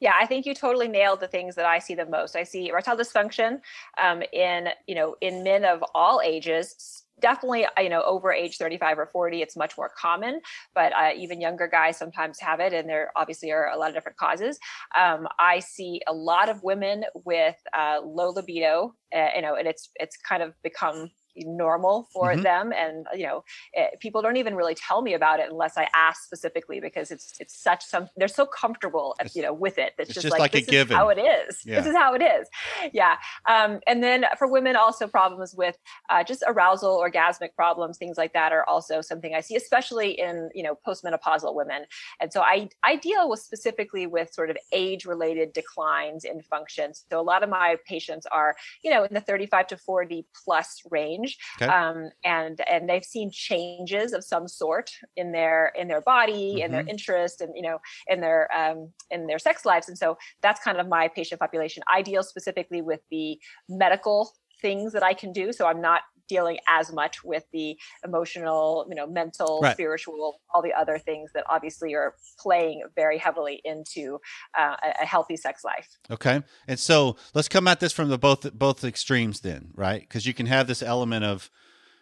Yeah, 0.00 0.12
I 0.20 0.26
think 0.26 0.46
you 0.46 0.54
totally 0.54 0.86
nailed 0.86 1.18
the 1.18 1.26
things 1.26 1.56
that 1.56 1.66
I 1.66 1.80
see 1.80 1.96
the 1.96 2.06
most. 2.06 2.36
I 2.36 2.44
see 2.44 2.68
erectile 2.68 2.96
dysfunction 2.96 3.60
um, 4.00 4.22
in 4.32 4.68
you 4.86 4.94
know 4.94 5.16
in 5.20 5.42
men 5.42 5.64
of 5.64 5.82
all 5.94 6.20
ages. 6.24 7.04
Definitely, 7.20 7.66
uh, 7.66 7.80
you 7.80 7.88
know, 7.88 8.02
over 8.02 8.32
age 8.32 8.56
35 8.56 8.98
or 8.98 9.06
40, 9.06 9.42
it's 9.42 9.56
much 9.56 9.76
more 9.76 9.90
common. 9.98 10.40
But 10.74 10.92
uh, 10.92 11.10
even 11.16 11.40
younger 11.40 11.68
guys 11.68 11.98
sometimes 11.98 12.38
have 12.40 12.60
it, 12.60 12.72
and 12.72 12.88
there 12.88 13.10
obviously 13.16 13.50
are 13.50 13.70
a 13.70 13.76
lot 13.76 13.88
of 13.88 13.94
different 13.94 14.18
causes. 14.18 14.58
Um, 14.98 15.26
I 15.38 15.60
see 15.60 16.00
a 16.06 16.12
lot 16.12 16.48
of 16.48 16.62
women 16.62 17.04
with 17.24 17.56
uh, 17.76 18.00
low 18.04 18.30
libido, 18.30 18.94
uh, 19.14 19.28
you 19.34 19.42
know, 19.42 19.54
and 19.56 19.66
it's 19.66 19.90
it's 19.96 20.16
kind 20.16 20.42
of 20.42 20.54
become 20.62 21.10
normal 21.36 22.08
for 22.12 22.32
Mhm. 22.34 22.42
them 22.42 22.72
and 22.72 23.06
you 23.14 23.26
know 23.26 23.44
eh, 23.74 23.88
people 24.00 24.22
don't 24.22 24.36
even 24.36 24.54
really 24.54 24.74
tell 24.74 25.02
me 25.02 25.14
about 25.14 25.38
it 25.40 25.50
unless 25.50 25.76
i 25.76 25.88
ask 25.94 26.24
specifically 26.24 26.80
because 26.80 27.10
it's 27.10 27.34
it's 27.40 27.56
such 27.56 27.84
some 27.84 28.08
they're 28.16 28.28
so 28.28 28.46
comfortable 28.46 29.14
It's- 29.20 29.36
you 29.36 29.42
know 29.42 29.52
with 29.52 29.78
it 29.78 29.94
that's 29.96 30.10
it's 30.10 30.14
just, 30.14 30.24
just 30.24 30.32
like, 30.32 30.40
like 30.40 30.54
a 30.54 30.58
this 30.58 30.64
is 30.64 30.70
given. 30.70 30.96
how 30.96 31.08
it 31.10 31.18
is 31.18 31.60
Yeah. 31.64 31.76
this 31.80 31.86
is 31.86 31.94
how 31.96 32.14
it 32.14 32.22
is 32.22 32.48
yeah 32.92 33.16
um, 33.46 33.80
and 33.86 34.02
then 34.02 34.24
for 34.38 34.46
women 34.48 34.74
also 34.76 35.06
problems 35.06 35.54
with 35.54 35.76
uh, 36.10 36.24
just 36.24 36.42
arousal 36.46 36.98
orgasmic 36.98 37.54
problems 37.54 37.98
things 37.98 38.16
like 38.16 38.32
that 38.32 38.52
are 38.52 38.64
also 38.68 39.00
something 39.00 39.34
i 39.34 39.40
see 39.40 39.56
especially 39.56 40.10
in 40.18 40.50
you 40.54 40.62
know 40.62 40.76
postmenopausal 40.86 41.54
women 41.54 41.84
and 42.20 42.32
so 42.32 42.40
i 42.40 42.68
i 42.82 42.96
deal 42.96 43.28
with 43.28 43.40
specifically 43.40 44.06
with 44.06 44.32
sort 44.32 44.50
of 44.50 44.56
age 44.72 45.04
related 45.04 45.52
declines 45.52 46.24
in 46.24 46.40
function 46.42 46.92
so 46.94 47.20
a 47.20 47.22
lot 47.22 47.42
of 47.42 47.48
my 47.48 47.76
patients 47.86 48.26
are 48.32 48.56
you 48.82 48.90
know 48.90 49.04
in 49.04 49.12
the 49.14 49.20
35 49.20 49.66
to 49.68 49.76
40 49.76 50.26
plus 50.44 50.82
range 50.90 51.27
Okay. 51.56 51.72
um, 51.72 52.10
and 52.24 52.60
and 52.68 52.88
they've 52.88 53.04
seen 53.04 53.30
changes 53.30 54.12
of 54.12 54.24
some 54.24 54.48
sort 54.48 54.90
in 55.16 55.32
their 55.32 55.72
in 55.76 55.88
their 55.88 56.00
body 56.00 56.60
in 56.60 56.70
their 56.72 56.84
Mhm. 56.84 56.88
interest 56.88 57.40
and 57.40 57.52
you 57.56 57.62
know 57.62 57.78
in 58.06 58.20
their 58.20 58.48
um, 58.56 58.92
in 59.10 59.26
their 59.26 59.38
sex 59.38 59.64
lives 59.64 59.88
and 59.88 59.98
so 59.98 60.16
that's 60.42 60.62
kind 60.62 60.78
of 60.78 60.88
my 60.88 61.08
patient 61.08 61.40
population 61.40 61.82
i 61.88 62.02
deal 62.02 62.22
specifically 62.22 62.82
with 62.82 63.00
the 63.10 63.38
medical 63.68 64.32
things 64.60 64.92
that 64.92 65.02
i 65.02 65.14
can 65.14 65.32
do 65.32 65.52
so 65.52 65.66
i'm 65.66 65.80
not 65.80 66.02
dealing 66.28 66.58
as 66.68 66.92
much 66.92 67.24
with 67.24 67.44
the 67.52 67.78
emotional 68.04 68.86
you 68.88 68.94
know 68.94 69.06
mental 69.06 69.60
Right. 69.62 69.74
spiritual 69.74 70.40
all 70.52 70.62
the 70.62 70.72
other 70.72 70.98
things 70.98 71.30
that 71.34 71.44
obviously 71.48 71.94
are 71.94 72.14
playing 72.38 72.82
very 72.94 73.18
heavily 73.18 73.60
into 73.64 74.18
uh, 74.58 74.76
a, 74.82 75.02
a 75.02 75.06
healthy 75.06 75.36
sex 75.36 75.64
life 75.64 75.88
Okay, 76.10 76.42
and 76.66 76.78
so 76.78 77.16
let's 77.34 77.48
come 77.48 77.68
at 77.68 77.80
this 77.80 77.92
from 77.92 78.08
the 78.08 78.18
both 78.18 78.50
both 78.54 78.82
extremes 78.82 79.40
then, 79.40 79.72
right? 79.74 80.00
Because 80.00 80.26
you 80.26 80.32
can 80.32 80.46
have 80.46 80.66
this 80.66 80.82
element 80.82 81.24
of, 81.24 81.50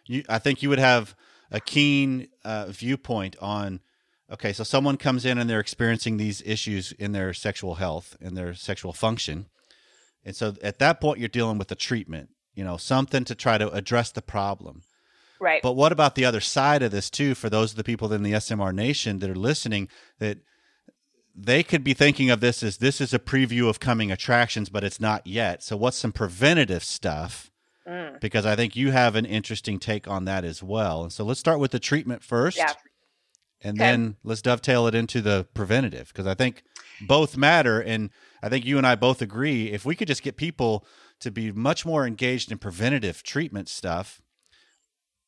you. 0.05 0.23
I 0.29 0.39
think 0.39 0.63
you 0.63 0.69
would 0.69 0.79
have 0.79 1.13
a 1.51 1.59
keen 1.59 2.29
uh, 2.45 2.67
viewpoint 2.69 3.35
on. 3.41 3.81
Okay, 4.31 4.53
so 4.53 4.63
someone 4.63 4.97
comes 4.97 5.25
in 5.25 5.37
and 5.37 5.49
they're 5.49 5.59
experiencing 5.59 6.17
these 6.17 6.41
issues 6.45 6.91
in 6.93 7.11
their 7.13 7.33
sexual 7.33 7.75
health 7.75 8.15
and 8.21 8.35
their 8.37 8.53
sexual 8.53 8.93
function, 8.93 9.47
and 10.23 10.35
so 10.35 10.55
at 10.61 10.79
that 10.79 11.01
point 11.01 11.19
you're 11.19 11.27
dealing 11.27 11.57
with 11.57 11.67
the 11.67 11.75
treatment, 11.75 12.29
you 12.57 12.63
know, 12.63 12.75
something 12.75 13.23
to 13.23 13.35
try 13.35 13.57
to 13.57 13.69
address 13.69 14.11
the 14.11 14.21
problem. 14.21 14.81
right 15.39 15.61
But 15.61 15.73
what 15.73 15.91
about 15.91 16.15
the 16.15 16.25
other 16.25 16.41
side 16.41 16.81
of 16.81 16.91
this 16.91 17.09
too? 17.09 17.35
For 17.35 17.49
those 17.49 17.71
of 17.71 17.77
the 17.77 17.83
people 17.83 18.11
in 18.11 18.23
the 18.23 18.33
SMR 18.33 18.73
Nation 18.73 19.19
that 19.19 19.29
are 19.29 19.35
listening, 19.35 19.87
that 20.19 20.39
they 21.35 21.61
could 21.61 21.83
be 21.83 21.93
thinking 21.93 22.31
of 22.31 22.39
this 22.39 22.63
as 22.63 22.77
this 22.77 22.99
is 22.99 23.13
a 23.13 23.19
preview 23.19 23.69
of 23.69 23.79
coming 23.79 24.11
attractions, 24.11 24.69
but 24.69 24.83
it's 24.83 24.99
not 24.99 25.27
yet. 25.27 25.61
So, 25.61 25.77
what's 25.77 25.97
some 25.97 26.11
preventative 26.11 26.83
stuff? 26.83 27.51
Mm. 27.87 28.19
Because 28.19 28.45
I 28.45 28.55
think 28.55 28.75
you 28.75 28.89
have 28.91 29.15
an 29.15 29.25
interesting 29.25 29.77
take 29.77 30.07
on 30.07 30.25
that 30.25 30.43
as 30.43 30.63
well. 30.63 31.03
And 31.03 31.13
so, 31.13 31.23
let's 31.23 31.39
start 31.39 31.59
with 31.59 31.71
the 31.71 31.79
treatment 31.79 32.23
first, 32.23 32.57
yeah 32.57 32.73
and 33.61 33.79
Okay. 33.79 33.89
then 33.89 34.17
let's 34.23 34.41
dovetail 34.41 34.87
it 34.87 34.95
into 34.95 35.21
the 35.21 35.47
preventative 35.53 36.09
because 36.09 36.27
I 36.27 36.33
think 36.33 36.63
both 37.07 37.37
matter. 37.37 37.81
And 37.81 38.09
I 38.41 38.49
think 38.49 38.65
you 38.65 38.77
and 38.77 38.85
I 38.85 38.95
both 38.95 39.21
agree 39.21 39.71
if 39.71 39.85
we 39.85 39.95
could 39.95 40.07
just 40.07 40.23
get 40.23 40.37
people 40.37 40.85
to 41.19 41.31
be 41.31 41.51
much 41.51 41.85
more 41.85 42.05
engaged 42.05 42.51
in 42.51 42.57
preventative 42.57 43.23
treatment 43.23 43.69
stuff, 43.69 44.21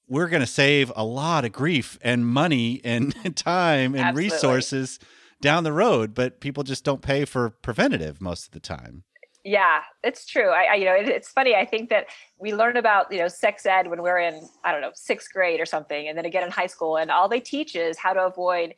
we're 0.07 0.27
going 0.27 0.41
to 0.41 0.47
save 0.47 0.91
a 0.95 1.03
lot 1.03 1.45
of 1.45 1.51
grief 1.51 1.99
and 2.01 2.25
money 2.25 2.81
and 2.83 3.13
time 3.35 3.93
and 3.93 4.03
Absolutely. 4.03 4.23
resources 4.23 4.99
down 5.41 5.63
the 5.63 5.73
road. 5.73 6.13
But 6.13 6.39
people 6.39 6.63
just 6.63 6.83
don't 6.83 7.01
pay 7.01 7.25
for 7.25 7.49
preventative 7.49 8.21
most 8.21 8.47
of 8.47 8.51
the 8.51 8.59
time. 8.59 9.03
Yeah, 9.45 9.81
it's 10.03 10.25
true. 10.25 10.49
I, 10.49 10.63
I 10.71 10.75
you 10.75 10.85
know, 10.85 10.93
it, 10.93 11.07
it's 11.07 11.29
funny. 11.29 11.55
I 11.55 11.65
think 11.65 11.89
that 11.89 12.07
we 12.39 12.53
learn 12.53 12.75
about 12.75 13.11
you 13.11 13.19
know 13.19 13.29
sex 13.29 13.65
ed 13.65 13.87
when 13.87 14.01
we're 14.01 14.19
in 14.19 14.47
I 14.65 14.71
don't 14.71 14.81
know 14.81 14.91
sixth 14.93 15.31
grade 15.31 15.61
or 15.61 15.65
something, 15.65 16.07
and 16.07 16.17
then 16.17 16.25
again 16.25 16.43
in 16.43 16.51
high 16.51 16.67
school, 16.67 16.97
and 16.97 17.09
all 17.09 17.29
they 17.29 17.39
teach 17.39 17.75
is 17.75 17.97
how 17.97 18.11
to 18.13 18.25
avoid 18.25 18.73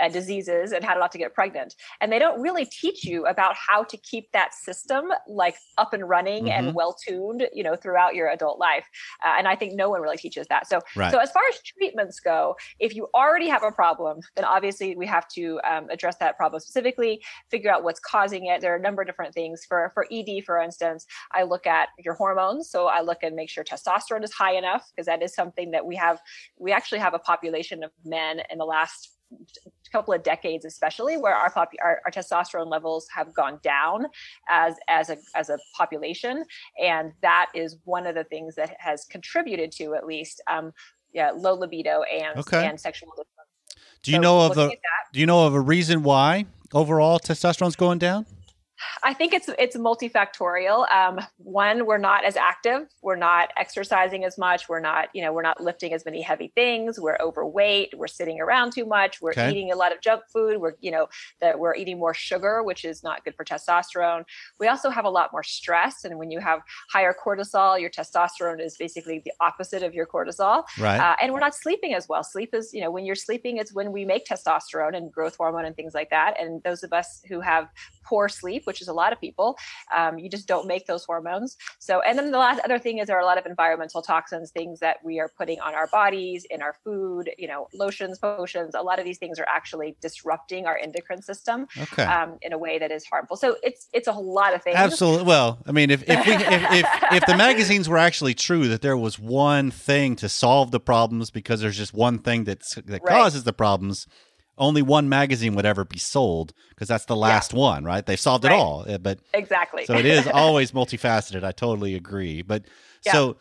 uh, 0.00 0.08
diseases 0.08 0.72
and 0.72 0.84
how 0.84 0.94
to 0.94 1.00
not 1.00 1.12
to 1.12 1.18
get 1.18 1.34
pregnant, 1.34 1.74
and 2.00 2.12
they 2.12 2.18
don't 2.18 2.40
really 2.40 2.64
teach 2.66 3.04
you 3.04 3.26
about 3.26 3.54
how 3.56 3.82
to 3.84 3.96
keep 3.98 4.30
that 4.32 4.54
system 4.54 5.04
like 5.26 5.56
up 5.76 5.92
and 5.92 6.08
running 6.08 6.44
Mhm. 6.46 6.50
and 6.58 6.74
well 6.74 6.94
tuned, 6.94 7.48
you 7.52 7.62
know, 7.62 7.76
throughout 7.76 8.14
your 8.14 8.28
adult 8.28 8.58
life. 8.58 8.86
Uh, 9.24 9.34
and 9.38 9.48
I 9.48 9.56
think 9.56 9.74
no 9.74 9.88
one 9.90 10.00
really 10.00 10.16
teaches 10.16 10.46
that. 10.48 10.66
So, 10.66 10.80
Right. 10.96 11.10
so 11.10 11.18
as 11.18 11.30
far 11.32 11.42
as 11.48 11.60
treatments 11.62 12.20
go, 12.20 12.56
if 12.78 12.94
you 12.94 13.08
already 13.14 13.48
have 13.48 13.62
a 13.62 13.72
problem, 13.72 14.20
then 14.36 14.44
obviously 14.44 14.96
we 14.96 15.06
have 15.06 15.26
to 15.28 15.60
um, 15.64 15.88
address 15.90 16.16
that 16.18 16.36
problem 16.36 16.60
specifically 16.60 17.22
figure 17.50 17.70
out 17.70 17.82
what's 17.84 18.00
causing 18.00 18.46
it. 18.46 18.60
There 18.60 18.72
are 18.72 18.76
a 18.76 18.80
number 18.80 19.02
of 19.02 19.08
different 19.08 19.34
things. 19.34 19.64
For 19.68 19.90
for 19.94 20.06
ED, 20.10 20.42
for 20.44 20.60
instance, 20.60 21.06
I 21.32 21.42
look 21.44 21.66
at 21.66 21.88
your 21.98 22.14
hormones. 22.14 22.70
So 22.70 22.86
I 22.86 23.00
look 23.00 23.22
and 23.22 23.34
make 23.36 23.50
sure 23.50 23.64
testosterone 23.64 24.24
is 24.24 24.32
high 24.32 24.54
enough 24.54 24.86
because 24.90 25.06
that 25.06 25.22
is 25.22 25.34
something 25.34 25.70
that 25.72 25.84
we 25.86 25.96
have. 25.96 26.20
We 26.58 26.72
actually 26.72 26.98
have 27.00 27.14
a 27.14 27.18
population 27.18 27.82
of 27.84 27.90
men 28.04 28.42
in 28.50 28.58
the 28.58 28.64
last 28.64 29.14
couple 29.90 30.12
of 30.14 30.22
decades 30.22 30.64
especially 30.64 31.16
where 31.16 31.34
our, 31.34 31.50
pop- 31.50 31.72
our 31.82 32.00
our 32.04 32.10
testosterone 32.10 32.68
levels 32.70 33.06
have 33.14 33.32
gone 33.34 33.58
down 33.62 34.06
as 34.48 34.74
as 34.88 35.10
a 35.10 35.16
as 35.34 35.48
a 35.50 35.58
population 35.76 36.44
and 36.82 37.12
that 37.22 37.46
is 37.54 37.76
one 37.84 38.06
of 38.06 38.14
the 38.14 38.24
things 38.24 38.54
that 38.54 38.76
has 38.78 39.04
contributed 39.04 39.72
to 39.72 39.94
at 39.94 40.06
least 40.06 40.40
um 40.50 40.72
yeah 41.12 41.30
low 41.30 41.54
libido 41.54 42.02
and 42.02 42.38
Okay. 42.38 42.66
and 42.66 42.78
sexual 42.80 43.08
dysfunction. 43.18 43.74
Do 44.02 44.12
you 44.12 44.18
So 44.18 44.22
know 44.22 44.40
of 44.46 44.58
a 44.58 44.70
Do 45.12 45.20
you 45.20 45.26
know 45.26 45.46
of 45.46 45.54
a 45.54 45.60
reason 45.60 46.02
why 46.02 46.46
overall 46.72 47.18
testosterone's 47.18 47.76
going 47.76 47.98
down? 47.98 48.26
I 49.02 49.14
think 49.14 49.32
it's 49.32 49.48
it's 49.58 49.76
multifactorial. 49.76 50.90
Um, 50.90 51.20
one, 51.38 51.86
we're 51.86 51.98
not 51.98 52.24
as 52.24 52.36
active. 52.36 52.88
We're 53.02 53.16
not 53.16 53.50
exercising 53.56 54.24
as 54.24 54.38
much. 54.38 54.68
We're 54.68 54.80
not, 54.80 55.08
you 55.14 55.22
know, 55.22 55.32
we're 55.32 55.42
not 55.42 55.62
lifting 55.62 55.92
as 55.92 56.04
many 56.04 56.22
heavy 56.22 56.52
things. 56.54 56.98
We're 57.00 57.18
overweight. 57.20 57.94
We're 57.96 58.06
sitting 58.06 58.40
around 58.40 58.72
too 58.72 58.84
much. 58.86 59.20
We're 59.20 59.30
Okay. 59.30 59.50
eating 59.50 59.72
a 59.72 59.76
lot 59.76 59.92
of 59.92 60.00
junk 60.00 60.22
food. 60.32 60.58
We're, 60.58 60.74
you 60.80 60.90
know, 60.90 61.08
that 61.40 61.58
we're 61.58 61.74
eating 61.74 61.98
more 61.98 62.14
sugar, 62.14 62.62
which 62.62 62.84
is 62.84 63.02
not 63.02 63.24
good 63.24 63.34
for 63.34 63.44
testosterone. 63.44 64.24
We 64.58 64.68
also 64.68 64.90
have 64.90 65.04
a 65.04 65.10
lot 65.10 65.32
more 65.32 65.42
stress, 65.42 66.04
and 66.04 66.18
when 66.18 66.30
you 66.30 66.40
have 66.40 66.60
higher 66.92 67.14
cortisol, 67.14 67.80
your 67.80 67.90
testosterone 67.90 68.60
is 68.60 68.76
basically 68.76 69.20
the 69.24 69.32
opposite 69.40 69.82
of 69.82 69.94
your 69.94 70.06
cortisol. 70.06 70.64
Right. 70.78 71.00
Uh, 71.00 71.16
and 71.20 71.32
we're 71.32 71.40
not 71.40 71.54
sleeping 71.54 71.94
as 71.94 72.08
well. 72.08 72.22
Sleep 72.24 72.54
is, 72.54 72.72
you 72.72 72.80
know, 72.80 72.90
when 72.90 73.04
you're 73.04 73.14
sleeping, 73.14 73.56
it's 73.58 73.72
when 73.72 73.92
we 73.92 74.04
make 74.04 74.26
testosterone 74.26 74.96
and 74.96 75.12
growth 75.12 75.36
hormone 75.36 75.64
and 75.64 75.74
things 75.76 75.94
like 75.94 76.10
that. 76.10 76.40
And 76.40 76.62
those 76.62 76.82
of 76.82 76.92
us 76.92 77.22
who 77.28 77.40
have 77.40 77.68
poor 78.04 78.28
sleep, 78.28 78.66
which 78.68 78.80
is 78.80 78.86
a 78.86 78.92
lot 78.92 79.12
of 79.12 79.20
people, 79.20 79.58
um, 79.96 80.18
you 80.18 80.30
just 80.30 80.46
don't 80.46 80.68
make 80.68 80.86
those 80.86 81.04
hormones. 81.04 81.56
So, 81.80 82.00
and 82.02 82.16
then 82.16 82.30
the 82.30 82.38
last 82.38 82.60
other 82.64 82.78
thing 82.78 82.98
is 82.98 83.08
there 83.08 83.16
are 83.16 83.26
a 83.28 83.30
lot 83.32 83.38
of 83.38 83.46
environmental 83.46 84.02
toxins, 84.02 84.52
things 84.52 84.78
that 84.78 84.98
we 85.02 85.18
are 85.18 85.30
putting 85.36 85.58
on 85.60 85.74
our 85.74 85.88
bodies, 85.88 86.46
in 86.48 86.62
our 86.62 86.76
food, 86.84 87.30
you 87.36 87.48
know, 87.48 87.66
lotions, 87.74 88.18
potions. 88.20 88.74
A 88.76 88.82
lot 88.82 89.00
of 89.00 89.04
these 89.04 89.18
things 89.18 89.40
are 89.40 89.48
actually 89.48 89.96
disrupting 90.00 90.66
our 90.66 90.78
endocrine 90.78 91.22
system 91.22 91.66
okay. 91.76 92.04
um, 92.04 92.38
in 92.42 92.52
a 92.52 92.58
way 92.58 92.78
that 92.78 92.92
is 92.92 93.04
harmful. 93.06 93.36
So 93.36 93.56
it's 93.62 93.88
it's 93.92 94.06
a 94.06 94.12
whole 94.12 94.32
lot 94.32 94.54
of 94.54 94.62
things. 94.62 94.76
Absolutely. 94.76 95.24
Well, 95.24 95.58
I 95.66 95.72
mean, 95.72 95.90
if 95.90 96.02
if, 96.06 96.26
we, 96.26 96.34
if 96.34 96.72
if 96.72 96.86
if 97.12 97.26
the 97.26 97.36
magazines 97.36 97.88
were 97.88 97.98
actually 97.98 98.34
true, 98.34 98.68
that 98.68 98.82
there 98.82 98.96
was 98.96 99.18
one 99.18 99.70
thing 99.70 100.14
to 100.16 100.28
solve 100.28 100.70
the 100.70 100.80
problems 100.80 101.30
because 101.30 101.60
there's 101.60 101.76
just 101.76 101.94
one 101.94 102.18
thing 102.18 102.44
that's, 102.44 102.74
that 102.74 103.02
Right. 103.02 103.16
causes 103.16 103.44
the 103.44 103.52
problems, 103.52 104.06
only 104.58 104.82
one 104.82 105.08
magazine 105.08 105.54
would 105.54 105.66
ever 105.66 105.84
be 105.84 105.98
sold 105.98 106.52
because 106.70 106.88
that's 106.88 107.04
the 107.06 107.16
last 107.16 107.54
one, 107.54 107.84
right? 107.84 108.04
They've 108.04 108.18
solved 108.20 108.44
it 108.44 108.52
all, 108.52 108.84
uh, 108.88 108.98
but 108.98 109.20
Exactly. 109.34 109.84
so 109.86 109.94
it 109.94 110.06
is 110.06 110.26
always 110.32 110.72
multifaceted. 110.72 111.44
I 111.44 111.52
totally 111.52 111.94
agree. 111.94 112.42
But 112.42 112.64
Yeah. 113.04 113.12
so 113.12 113.36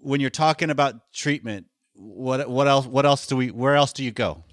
when 0.00 0.20
you're 0.20 0.30
talking 0.30 0.70
about 0.70 1.12
treatment, 1.12 1.66
what 1.94 2.48
what 2.48 2.66
else? 2.68 2.86
What 2.86 3.06
else 3.06 3.26
do 3.26 3.36
we? 3.36 3.50
Where 3.50 3.76
else 3.76 3.92
do 3.92 4.02
you 4.02 4.10
go? 4.10 4.44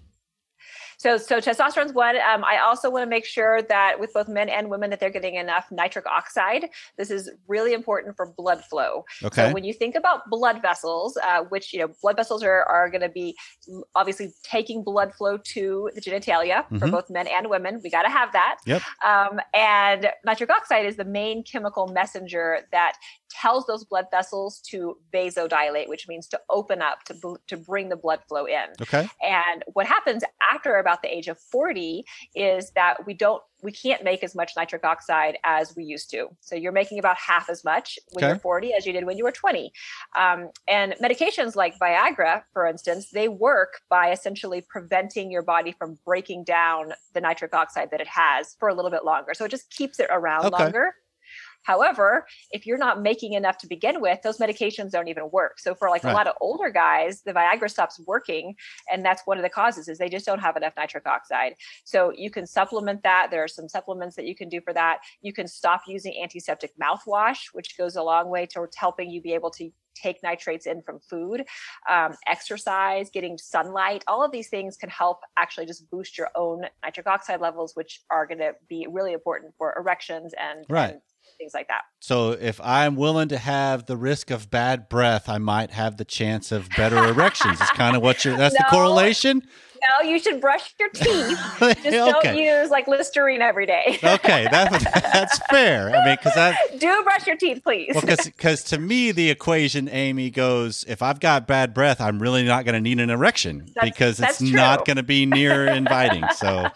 So, 1.00 1.18
so 1.18 1.39
testosterone's 1.39 1.94
one. 1.94 2.18
Um, 2.18 2.44
I 2.44 2.58
also 2.58 2.89
want 2.89 3.03
to 3.03 3.10
make 3.10 3.25
sure 3.25 3.62
that 3.63 4.00
with 4.01 4.13
both 4.13 4.27
men 4.27 4.50
and 4.50 4.70
women 4.70 4.89
that 4.89 5.00
they're 5.00 5.10
getting 5.10 5.36
enough 5.36 5.65
nitric 5.72 6.06
oxide. 6.06 6.65
This 6.98 7.10
is 7.10 7.32
really 7.48 7.74
important 7.74 8.18
for 8.18 8.34
blood 8.38 8.63
flow. 8.65 9.06
Okay. 9.24 9.48
So 9.48 9.53
when 9.53 9.63
you 9.63 9.74
think 9.74 9.96
about 9.96 10.29
blood 10.29 10.62
vessels, 10.62 11.18
uh, 11.24 11.44
which 11.46 11.74
you 11.74 11.79
know, 11.79 11.88
blood 12.01 12.18
vessels 12.18 12.44
are 12.44 12.63
are 12.65 12.89
going 12.89 13.01
to 13.01 13.10
be 13.10 13.38
obviously 13.96 14.34
taking 14.44 14.84
blood 14.84 15.13
flow 15.15 15.38
to 15.38 15.89
the 15.96 16.01
genitalia 16.01 16.68
for 16.68 16.88
Mhm. 16.88 16.91
both 16.91 17.10
men 17.10 17.27
and 17.27 17.50
women. 17.50 17.79
We 17.82 17.89
got 17.89 18.03
to 18.03 18.10
have 18.10 18.34
that. 18.34 18.58
Yep. 18.65 18.82
Um, 19.06 19.39
and 19.53 20.12
nitric 20.25 20.50
oxide 20.50 20.86
is 20.86 20.98
the 20.98 21.06
main 21.06 21.44
chemical 21.44 21.88
messenger 21.88 22.68
that 22.74 22.94
tells 23.29 23.65
those 23.68 23.86
blood 23.86 24.08
vessels 24.12 24.60
to 24.70 24.98
vasodilate, 25.13 25.88
which 25.88 26.08
means 26.10 26.27
to 26.27 26.41
open 26.50 26.82
up 26.82 27.03
to 27.06 27.38
to 27.48 27.56
bring 27.56 27.88
the 27.88 27.96
blood 27.96 28.20
flow 28.27 28.44
in. 28.46 28.68
Okay. 28.82 29.08
And 29.22 29.63
what 29.74 29.86
happens 29.86 30.24
after 30.51 30.77
about 30.77 30.88
about 30.89 31.03
the 31.03 31.15
age 31.15 31.27
of 31.27 31.39
40 31.39 32.03
is 32.36 32.72
that 32.72 33.05
we 33.05 33.13
don't 33.13 33.43
we 33.62 33.72
can't 33.74 34.03
make 34.05 34.24
as 34.24 34.36
much 34.36 34.53
nitric 34.55 34.86
oxide 34.86 35.38
as 35.43 35.75
we 35.75 35.84
used 35.84 36.10
to. 36.12 36.27
So 36.39 36.55
you're 36.55 36.72
making 36.72 36.98
about 36.98 37.17
half 37.17 37.50
as 37.50 37.63
much 37.65 38.00
when 38.13 38.24
Okay. 38.24 38.27
you're 38.34 38.39
40 38.39 38.74
as 38.74 38.86
you 38.86 38.93
did 38.93 39.05
when 39.05 39.17
you 39.17 39.25
were 39.25 39.34
20. 39.34 39.72
Um, 40.17 40.50
and 40.67 40.96
medications 41.03 41.58
like 41.58 41.77
Viagra, 41.77 42.43
for 42.53 42.65
instance, 42.65 43.10
they 43.12 43.27
work 43.27 43.81
by 43.89 44.12
essentially 44.12 44.63
preventing 44.69 45.29
your 45.29 45.41
body 45.43 45.74
from 45.74 46.00
breaking 46.05 46.46
down 46.46 46.93
the 47.13 47.19
nitric 47.22 47.53
oxide 47.53 47.91
that 47.91 48.00
it 48.00 48.08
has 48.08 48.55
for 48.60 48.69
a 48.69 48.74
little 48.74 48.91
bit 48.91 49.03
longer. 49.03 49.34
So 49.34 49.43
it 49.46 49.51
just 49.51 49.69
keeps 49.72 50.00
it 50.00 50.08
around 50.10 50.46
Okay. 50.46 50.51
longer. 50.51 50.93
However, 51.63 52.25
if 52.51 52.66
you're 52.66 52.78
not 52.78 53.01
making 53.01 53.34
enough 53.34 53.58
to 53.60 53.68
begin 53.68 54.01
with, 54.01 54.22
those 54.22 54.38
medications 54.38 54.92
don't 54.92 55.08
even 55.08 55.30
work. 55.32 55.60
So 55.60 55.75
for 55.75 55.89
like 55.89 56.04
Right. 56.04 56.12
a 56.12 56.16
lot 56.16 56.28
of 56.28 56.36
older 56.42 56.70
guys, 56.70 57.22
the 57.22 57.34
Viagra 57.34 57.70
stops 57.70 58.00
working, 58.08 58.56
and 58.92 59.04
that's 59.06 59.24
one 59.25 59.38
of 59.38 59.44
the 59.44 59.50
causes 59.50 59.88
is 59.88 59.98
they 59.98 60.10
just 60.10 60.25
don't 60.25 60.39
have 60.39 60.56
enough 60.58 60.74
nitric 60.78 61.06
oxide. 61.08 61.56
So 61.84 62.12
you 62.16 62.32
can 62.32 62.48
supplement 62.48 63.04
that. 63.04 63.28
There 63.32 63.44
are 63.44 63.48
some 63.48 63.68
supplements 63.70 64.16
that 64.16 64.25
you 64.25 64.36
can 64.36 64.50
do 64.50 64.62
for 64.62 64.74
that. 64.74 65.00
You 65.22 65.34
can 65.34 65.48
stop 65.48 65.82
using 65.88 66.13
antiseptic 66.22 66.72
mouthwash, 66.82 67.48
which 67.54 67.78
goes 67.78 67.96
a 67.96 68.04
long 68.04 68.30
way 68.30 68.46
towards 68.46 68.75
helping 68.75 69.10
you 69.10 69.22
be 69.22 69.34
able 69.34 69.51
to 69.51 69.72
take 69.96 70.24
nitrates 70.24 70.66
in 70.66 70.82
from 70.82 71.00
food, 71.00 71.44
um, 71.89 72.13
exercise, 72.25 73.10
getting 73.10 73.38
sunlight. 73.38 74.04
All 74.08 74.24
of 74.24 74.32
these 74.32 74.48
things 74.48 74.78
can 74.78 74.89
help 74.89 75.20
actually 75.38 75.66
just 75.66 75.89
boost 75.89 76.18
your 76.18 76.30
own 76.36 76.63
nitric 76.84 77.06
oxide 77.08 77.42
levels, 77.42 77.75
which 77.75 78.01
are 78.10 78.25
going 78.25 78.38
to 78.39 78.54
be 78.70 78.88
really 78.89 79.12
important 79.12 79.54
for 79.58 79.75
erections 79.78 80.34
and, 80.39 80.66
Right. 80.70 80.92
and 80.92 81.01
things 81.39 81.53
like 81.55 81.67
that. 81.69 81.81
So 82.01 82.31
if 82.34 82.62
I'm 82.62 82.96
willing 82.96 83.29
to 83.29 83.38
have 83.39 83.88
the 83.88 83.98
risk 83.98 84.29
of 84.29 84.51
bad 84.51 84.88
breath, 84.89 85.27
I 85.27 85.39
might 85.39 85.72
have 85.72 85.98
the 85.98 86.05
chance 86.05 86.51
of 86.51 86.69
better 86.77 87.03
erections. 87.03 87.60
It's 87.60 87.72
kind 87.72 87.96
of 87.96 88.03
what 88.03 88.24
you're. 88.24 88.38
That's 88.38 88.55
the 88.55 88.65
correlation. 88.69 89.41
No, 90.03 90.10
you 90.10 90.19
should 90.19 90.41
brush 90.41 90.75
your 90.77 90.89
teeth. 90.89 91.39
Just 91.60 91.84
don't 91.84 92.36
use 92.38 92.69
like 92.69 92.86
Listerine 92.89 93.41
every 93.41 93.65
day. 93.65 93.98
okay, 94.03 94.46
that, 94.51 94.72
that's 95.13 95.39
fair. 95.50 95.89
I 95.96 96.05
mean, 96.05 96.17
because 96.22 96.36
I 96.36 96.53
Do 96.77 97.01
brush 97.03 97.25
your 97.25 97.38
teeth, 97.38 97.62
please. 97.63 97.93
well, 97.96 98.03
because 98.05 98.62
to 98.65 98.77
me 98.77 99.13
the 99.13 99.29
equation, 99.29 99.88
Amy, 99.88 100.31
goes: 100.31 100.84
if 100.89 101.01
I've 101.01 101.22
got 101.22 101.48
bad 101.48 101.74
breath, 101.74 102.01
I'm 102.01 102.22
really 102.22 102.43
not 102.43 102.65
going 102.65 102.74
to 102.74 102.81
need 102.81 103.00
an 103.00 103.10
erection 103.10 103.72
That's- 103.74 103.89
because 103.89 104.19
it's 104.19 104.39
that's 104.39 104.41
not 104.41 104.86
going 104.86 104.98
to 104.98 105.03
be 105.03 105.25
near 105.25 105.65
inviting. 105.67 106.25
So 106.36 106.67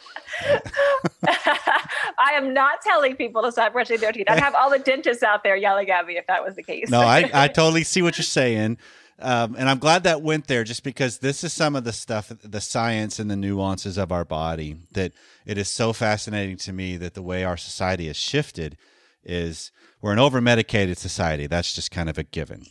I 2.24 2.32
am 2.34 2.54
not 2.54 2.82
telling 2.82 3.16
people 3.16 3.42
to 3.44 3.52
stop 3.52 3.74
brushing 3.74 4.00
their 4.00 4.12
teeth. 4.12 4.28
I'd 4.30 4.40
have 4.40 4.56
all 4.56 4.70
the 4.70 4.80
dentists 4.80 5.24
out 5.24 5.44
there 5.44 5.58
yelling 5.58 5.90
at 5.90 6.06
me 6.06 6.18
if 6.18 6.26
that 6.28 6.44
was 6.44 6.56
the 6.56 6.64
case. 6.64 6.90
no, 6.90 7.02
I, 7.02 7.30
I 7.34 7.48
totally 7.50 7.84
see 7.84 8.02
what 8.02 8.18
you're 8.18 8.24
saying. 8.24 8.78
Um, 9.20 9.56
and 9.58 9.70
I'm 9.70 9.80
glad 9.80 10.04
that 10.04 10.22
went 10.22 10.48
there 10.48 10.64
just 10.64 10.84
because 10.84 11.20
this 11.20 11.44
is 11.44 11.54
some 11.54 11.76
of 11.76 11.84
the 11.84 11.94
stuff, 11.94 12.32
the 12.44 12.62
science 12.62 13.20
and 13.20 13.30
the 13.30 13.36
nuances 13.36 13.98
of 13.98 14.12
our 14.12 14.26
body 14.26 14.78
that 14.94 15.12
it 15.46 15.58
is 15.58 15.70
so 15.70 15.94
fascinating 15.94 16.58
to 16.58 16.74
me 16.74 16.98
that 16.98 17.14
the 17.14 17.22
way 17.22 17.44
our 17.44 17.58
society 17.58 18.08
has 18.08 18.18
shifted 18.18 18.78
is 19.24 19.72
we're 20.02 20.14
an 20.14 20.20
over 20.20 20.42
medicated 20.42 20.98
society. 20.98 21.48
That's 21.48 21.74
just 21.74 21.92
kind 21.92 22.10
of 22.10 22.18
a 22.18 22.24
given. 22.24 22.66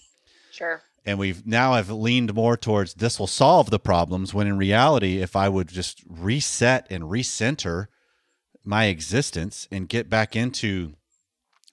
sure. 0.50 0.82
And 1.04 1.18
we've 1.18 1.44
now 1.46 1.74
have 1.74 1.90
leaned 1.90 2.32
more 2.34 2.56
towards 2.56 2.94
this 2.94 3.18
will 3.18 3.26
solve 3.26 3.70
the 3.70 3.80
problems 3.80 4.32
when 4.32 4.46
in 4.46 4.56
reality, 4.56 5.20
if 5.20 5.34
I 5.34 5.48
would 5.48 5.68
just 5.68 6.02
reset 6.08 6.86
and 6.90 7.04
recenter 7.04 7.86
my 8.64 8.86
existence 8.86 9.68
and 9.70 9.88
get 9.88 10.08
back 10.08 10.36
into 10.36 10.94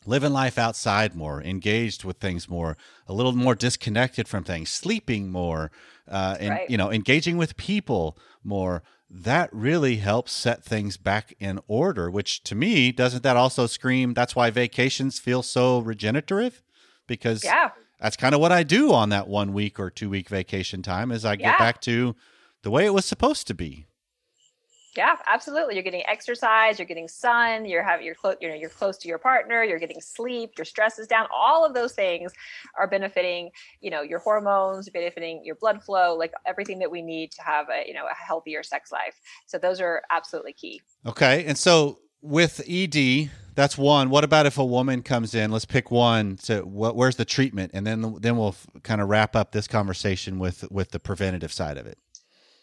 living 0.05 0.31
life 0.33 0.57
outside 0.57 1.13
more, 1.15 1.41
engaged 1.43 2.03
with 2.03 2.17
things 2.17 2.49
more, 2.49 2.77
a 3.07 3.13
little 3.13 3.33
more 3.33 3.53
disconnected 3.55 4.27
from 4.27 4.43
things, 4.43 4.69
sleeping 4.69 5.29
more, 5.31 5.71
uh, 6.07 6.37
and 6.39 6.49
Right. 6.51 6.69
you 6.69 6.77
know, 6.77 6.91
engaging 6.91 7.37
with 7.37 7.57
people 7.57 8.17
more. 8.43 8.81
That 9.09 9.49
really 9.51 9.97
helps 9.97 10.31
set 10.31 10.63
things 10.63 10.97
back 10.97 11.33
in 11.39 11.59
order. 11.67 12.09
Which 12.09 12.43
to 12.43 12.55
me, 12.55 12.91
doesn't 12.91 13.23
that 13.23 13.37
also 13.37 13.67
scream? 13.67 14.13
That's 14.13 14.35
why 14.35 14.49
vacations 14.51 15.19
feel 15.19 15.43
so 15.43 15.79
regenerative, 15.79 16.61
because 17.07 17.43
Yeah. 17.43 17.71
that's 17.99 18.15
kind 18.15 18.33
of 18.33 18.41
what 18.41 18.51
I 18.51 18.63
do 18.63 18.93
on 18.93 19.09
that 19.09 19.27
one 19.27 19.51
week 19.53 19.79
or 19.79 19.89
two 19.89 20.09
week 20.09 20.29
vacation 20.29 20.81
time. 20.81 21.11
Is 21.11 21.25
I 21.25 21.35
get 21.35 21.57
back 21.59 21.81
to 21.81 22.15
the 22.63 22.71
way 22.71 22.85
it 22.85 22.93
was 22.93 23.05
supposed 23.05 23.47
to 23.47 23.53
be. 23.53 23.85
Yeah, 24.97 25.15
absolutely. 25.27 25.75
You're 25.75 25.83
getting 25.83 26.03
exercise, 26.07 26.79
you're 26.79 26.87
getting 26.87 27.07
sun, 27.07 27.65
you're 27.65 27.83
having 27.83 28.05
you're 28.05 28.15
close, 28.15 28.35
you 28.41 28.49
know, 28.49 28.55
you're 28.55 28.69
close 28.69 28.97
to 28.99 29.07
your 29.07 29.19
partner, 29.19 29.63
you're 29.63 29.79
getting 29.79 30.01
sleep, 30.01 30.53
your 30.57 30.65
stress 30.65 30.97
is 30.97 31.07
down. 31.07 31.27
All 31.33 31.63
of 31.63 31.73
those 31.73 31.93
things 31.93 32.31
are 32.77 32.87
benefiting, 32.87 33.51
you 33.81 33.91
know, 33.91 34.01
your 34.01 34.19
hormones, 34.19 34.89
benefiting 34.89 35.41
your 35.43 35.55
blood 35.55 35.83
flow, 35.83 36.15
like 36.15 36.33
everything 36.45 36.79
that 36.79 36.89
we 36.89 37.01
need 37.01 37.31
to 37.33 37.43
have 37.43 37.67
a, 37.69 37.87
you 37.87 37.93
know, 37.93 38.05
a 38.05 38.15
healthier 38.15 38.63
sex 38.63 38.91
life. 38.91 39.19
So 39.45 39.57
those 39.57 39.79
are 39.79 40.01
absolutely 40.09 40.53
key. 40.53 40.81
Okay. 41.05 41.45
And 41.45 41.57
so 41.57 41.99
with 42.21 42.61
ED, 42.67 43.29
that's 43.55 43.77
one. 43.77 44.09
What 44.09 44.23
about 44.23 44.45
if 44.45 44.57
a 44.57 44.65
woman 44.65 45.03
comes 45.03 45.35
in? 45.35 45.51
Let's 45.51 45.65
pick 45.65 45.91
one. 45.91 46.37
So 46.37 46.61
what, 46.61 46.95
where's 46.95 47.17
the 47.17 47.25
treatment? 47.25 47.71
And 47.73 47.85
then 47.85 48.15
then 48.21 48.37
we'll 48.37 48.55
kind 48.83 49.01
of 49.01 49.09
wrap 49.09 49.35
up 49.35 49.51
this 49.51 49.67
conversation 49.67 50.39
with 50.39 50.69
with 50.71 50.91
the 50.91 50.99
preventative 50.99 51.51
side 51.51 51.77
of 51.77 51.85
it. 51.85 51.97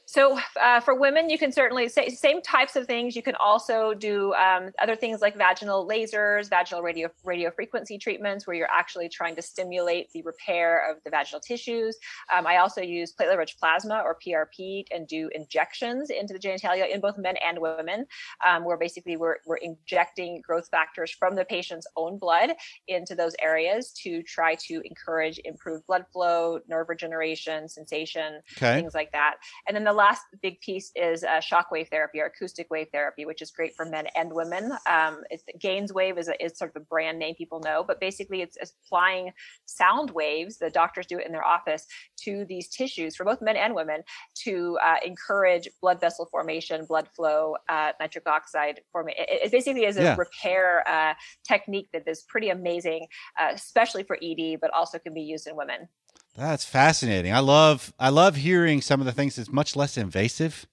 So 0.08 0.38
uh, 0.60 0.78
for 0.80 0.94
women, 0.94 1.28
you 1.28 1.36
can 1.36 1.50
certainly 1.50 1.88
say 1.88 2.08
same 2.10 2.40
types 2.40 2.76
of 2.76 2.86
things. 2.86 3.16
You 3.16 3.22
can 3.22 3.34
also 3.34 3.92
do 3.92 4.32
um, 4.34 4.70
other 4.80 4.94
things 4.94 5.20
like 5.20 5.36
vaginal 5.36 5.86
lasers, 5.86 6.48
vaginal 6.48 6.80
radio 6.80 7.08
radio 7.24 7.50
frequency 7.50 7.98
treatments, 7.98 8.46
where 8.46 8.54
you're 8.54 8.70
actually 8.70 9.08
trying 9.08 9.34
to 9.34 9.42
stimulate 9.42 10.10
the 10.12 10.22
repair 10.22 10.88
of 10.88 11.02
the 11.04 11.10
vaginal 11.10 11.40
tissues. 11.40 11.98
Um, 12.32 12.46
I 12.46 12.58
also 12.58 12.80
use 12.80 13.12
platelet-rich 13.20 13.58
plasma 13.58 14.00
or 14.04 14.16
PRP 14.24 14.84
and 14.92 15.08
do 15.08 15.28
injections 15.34 16.10
into 16.10 16.32
the 16.32 16.38
genitalia 16.38 16.88
in 16.88 17.00
both 17.00 17.18
men 17.18 17.34
and 17.44 17.58
women, 17.58 18.06
um, 18.46 18.64
where 18.64 18.76
basically 18.76 19.16
we're 19.16 19.38
we're 19.44 19.56
injecting 19.56 20.40
growth 20.40 20.68
factors 20.70 21.10
from 21.10 21.34
the 21.34 21.44
patient's 21.44 21.86
own 21.96 22.16
blood 22.16 22.50
into 22.86 23.16
those 23.16 23.34
areas 23.42 23.90
to 24.04 24.22
try 24.22 24.54
to 24.66 24.80
encourage 24.84 25.40
improved 25.44 25.84
blood 25.88 26.04
flow, 26.12 26.60
nerve 26.68 26.88
regeneration, 26.88 27.68
sensation, 27.68 28.40
Okay. 28.56 28.80
things 28.80 28.94
like 28.94 29.10
that. 29.10 29.34
And 29.66 29.74
then 29.76 29.82
the 29.82 29.96
last 30.06 30.22
big 30.42 30.60
piece 30.60 30.92
is 30.94 31.24
uh, 31.24 31.40
shockwave 31.40 31.88
therapy 31.88 32.20
or 32.20 32.26
acoustic 32.26 32.66
wave 32.70 32.86
therapy, 32.92 33.24
which 33.24 33.42
is 33.42 33.50
great 33.50 33.74
for 33.74 33.84
men 33.84 34.06
and 34.14 34.32
women. 34.32 34.72
Um, 34.88 35.22
GAINSWave 35.58 36.16
is, 36.18 36.28
a, 36.28 36.44
is 36.44 36.56
sort 36.56 36.70
of 36.74 36.82
a 36.82 36.84
brand 36.84 37.18
name 37.18 37.34
people 37.34 37.60
know, 37.60 37.84
but 37.86 38.00
basically 38.00 38.40
it's, 38.42 38.56
it's 38.56 38.74
applying 38.84 39.32
sound 39.64 40.10
waves. 40.12 40.58
The 40.58 40.70
doctors 40.70 41.06
do 41.06 41.18
it 41.18 41.26
in 41.26 41.32
their 41.32 41.44
office 41.44 41.86
to 42.24 42.44
these 42.48 42.68
tissues 42.68 43.16
for 43.16 43.24
both 43.24 43.40
men 43.42 43.56
and 43.56 43.74
women 43.74 44.02
to 44.44 44.78
uh, 44.82 44.96
encourage 45.04 45.68
blood 45.80 46.00
vessel 46.00 46.26
formation, 46.30 46.84
blood 46.86 47.08
flow, 47.16 47.56
uh, 47.68 47.92
nitric 47.98 48.28
oxide 48.28 48.80
formation. 48.92 49.24
It, 49.28 49.46
it 49.46 49.52
basically 49.52 49.84
is 49.86 49.96
a 49.96 50.02
Yeah. 50.06 50.16
repair 50.16 50.88
uh, 50.88 51.14
technique 51.46 51.88
that 51.92 52.06
is 52.06 52.22
pretty 52.28 52.50
amazing, 52.50 53.08
uh, 53.40 53.48
especially 53.52 54.04
for 54.04 54.16
ED, 54.22 54.60
but 54.60 54.70
also 54.72 54.98
can 54.98 55.14
be 55.14 55.22
used 55.22 55.46
in 55.48 55.56
women. 55.56 55.88
That's 56.36 56.64
fascinating. 56.64 57.32
I 57.32 57.38
love 57.40 57.92
I 57.98 58.08
love 58.10 58.36
hearing 58.36 58.80
some 58.82 59.00
of 59.00 59.06
the 59.06 59.12
things 59.12 59.36
that's 59.36 59.50
much 59.52 59.74
less 59.76 59.96
invasive 59.96 60.66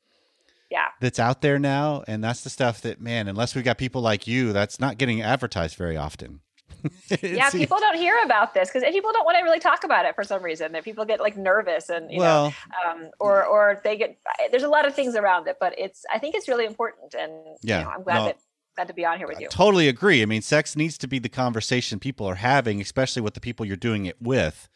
Yeah. 0.69 0.87
that's 0.99 1.19
out 1.19 1.41
there 1.41 1.57
now, 1.59 2.03
and 2.07 2.23
that's 2.23 2.41
the 2.41 2.49
stuff 2.49 2.81
that 2.81 2.99
man, 2.99 3.27
unless 3.27 3.55
we 3.55 3.61
got 3.61 3.77
people 3.77 4.01
like 4.01 4.27
you, 4.27 4.51
that's 4.53 4.79
not 4.79 4.97
getting 4.97 5.21
advertised 5.21 5.75
very 5.77 5.95
often. 5.97 6.41
yeah, 7.09 7.17
It's- 7.21 7.51
people 7.53 7.77
don't 7.79 7.95
hear 7.97 8.15
about 8.25 8.53
this 8.53 8.69
because 8.69 8.83
people 8.91 9.11
don't 9.13 9.23
want 9.25 9.37
to 9.37 9.43
really 9.43 9.59
talk 9.59 9.85
about 9.85 10.05
it 10.05 10.15
for 10.15 10.23
some 10.25 10.43
reason. 10.43 10.73
That 10.73 10.83
people 10.83 11.05
get 11.05 11.21
like 11.21 11.37
nervous 11.37 11.89
and 11.89 12.11
you 12.11 12.19
well, 12.19 12.47
know, 12.85 12.91
um, 12.91 13.09
or 13.19 13.45
or 13.45 13.79
they 13.85 13.95
get. 13.95 14.17
There's 14.51 14.63
a 14.63 14.67
lot 14.67 14.85
of 14.85 14.93
things 14.93 15.15
around 15.15 15.47
it, 15.47 15.57
but 15.61 15.73
it's. 15.77 16.03
I 16.13 16.19
think 16.19 16.35
it's 16.35 16.49
really 16.49 16.65
important, 16.65 17.13
and 17.13 17.31
Yeah, 17.61 17.79
you 17.79 17.85
know, 17.85 17.91
I'm 17.91 18.03
glad 18.03 18.15
no. 18.19 18.25
that 18.25 18.37
glad 18.75 18.87
to 18.89 18.93
be 18.93 19.05
on 19.05 19.17
here 19.17 19.27
with 19.27 19.37
I 19.37 19.41
you. 19.41 19.47
totally 19.49 19.87
agree. 19.87 20.21
I 20.23 20.25
mean, 20.25 20.41
sex 20.41 20.75
needs 20.75 20.97
to 20.97 21.07
be 21.07 21.19
the 21.19 21.29
conversation 21.29 21.99
people 21.99 22.25
are 22.27 22.35
having, 22.35 22.81
especially 22.81 23.21
with 23.21 23.35
the 23.35 23.39
people 23.39 23.65
you're 23.65 23.77
doing 23.77 24.05
it 24.05 24.17
with. 24.21 24.67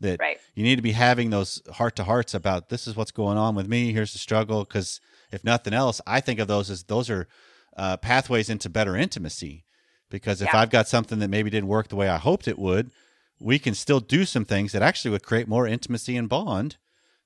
That 0.00 0.18
Right. 0.18 0.38
you 0.54 0.62
need 0.62 0.76
to 0.76 0.82
be 0.82 0.92
having 0.92 1.30
those 1.30 1.60
heart 1.74 1.94
to 1.96 2.04
hearts 2.04 2.32
about 2.34 2.70
this 2.70 2.86
is 2.86 2.96
what's 2.96 3.10
going 3.10 3.36
on 3.36 3.54
with 3.54 3.68
me. 3.68 3.92
Here's 3.92 4.12
the 4.12 4.18
struggle. 4.18 4.64
Because 4.64 5.00
if 5.30 5.44
nothing 5.44 5.74
else, 5.74 6.00
I 6.06 6.20
think 6.20 6.40
of 6.40 6.48
those 6.48 6.70
as 6.70 6.84
those 6.84 7.10
are 7.10 7.28
uh, 7.76 7.96
pathways 7.98 8.48
into 8.48 8.68
better 8.70 8.96
intimacy. 8.96 9.64
Because 10.08 10.40
if 10.42 10.48
Yeah. 10.52 10.60
I've 10.60 10.70
got 10.70 10.88
something 10.88 11.18
that 11.20 11.28
maybe 11.28 11.50
didn't 11.50 11.68
work 11.68 11.88
the 11.88 11.96
way 11.96 12.08
I 12.08 12.16
hoped 12.18 12.48
it 12.48 12.58
would, 12.58 12.90
we 13.38 13.58
can 13.58 13.74
still 13.74 14.00
do 14.00 14.24
some 14.24 14.44
things 14.44 14.72
that 14.72 14.82
actually 14.82 15.10
would 15.12 15.22
create 15.22 15.46
more 15.48 15.66
intimacy 15.66 16.16
and 16.16 16.28
bond. 16.28 16.76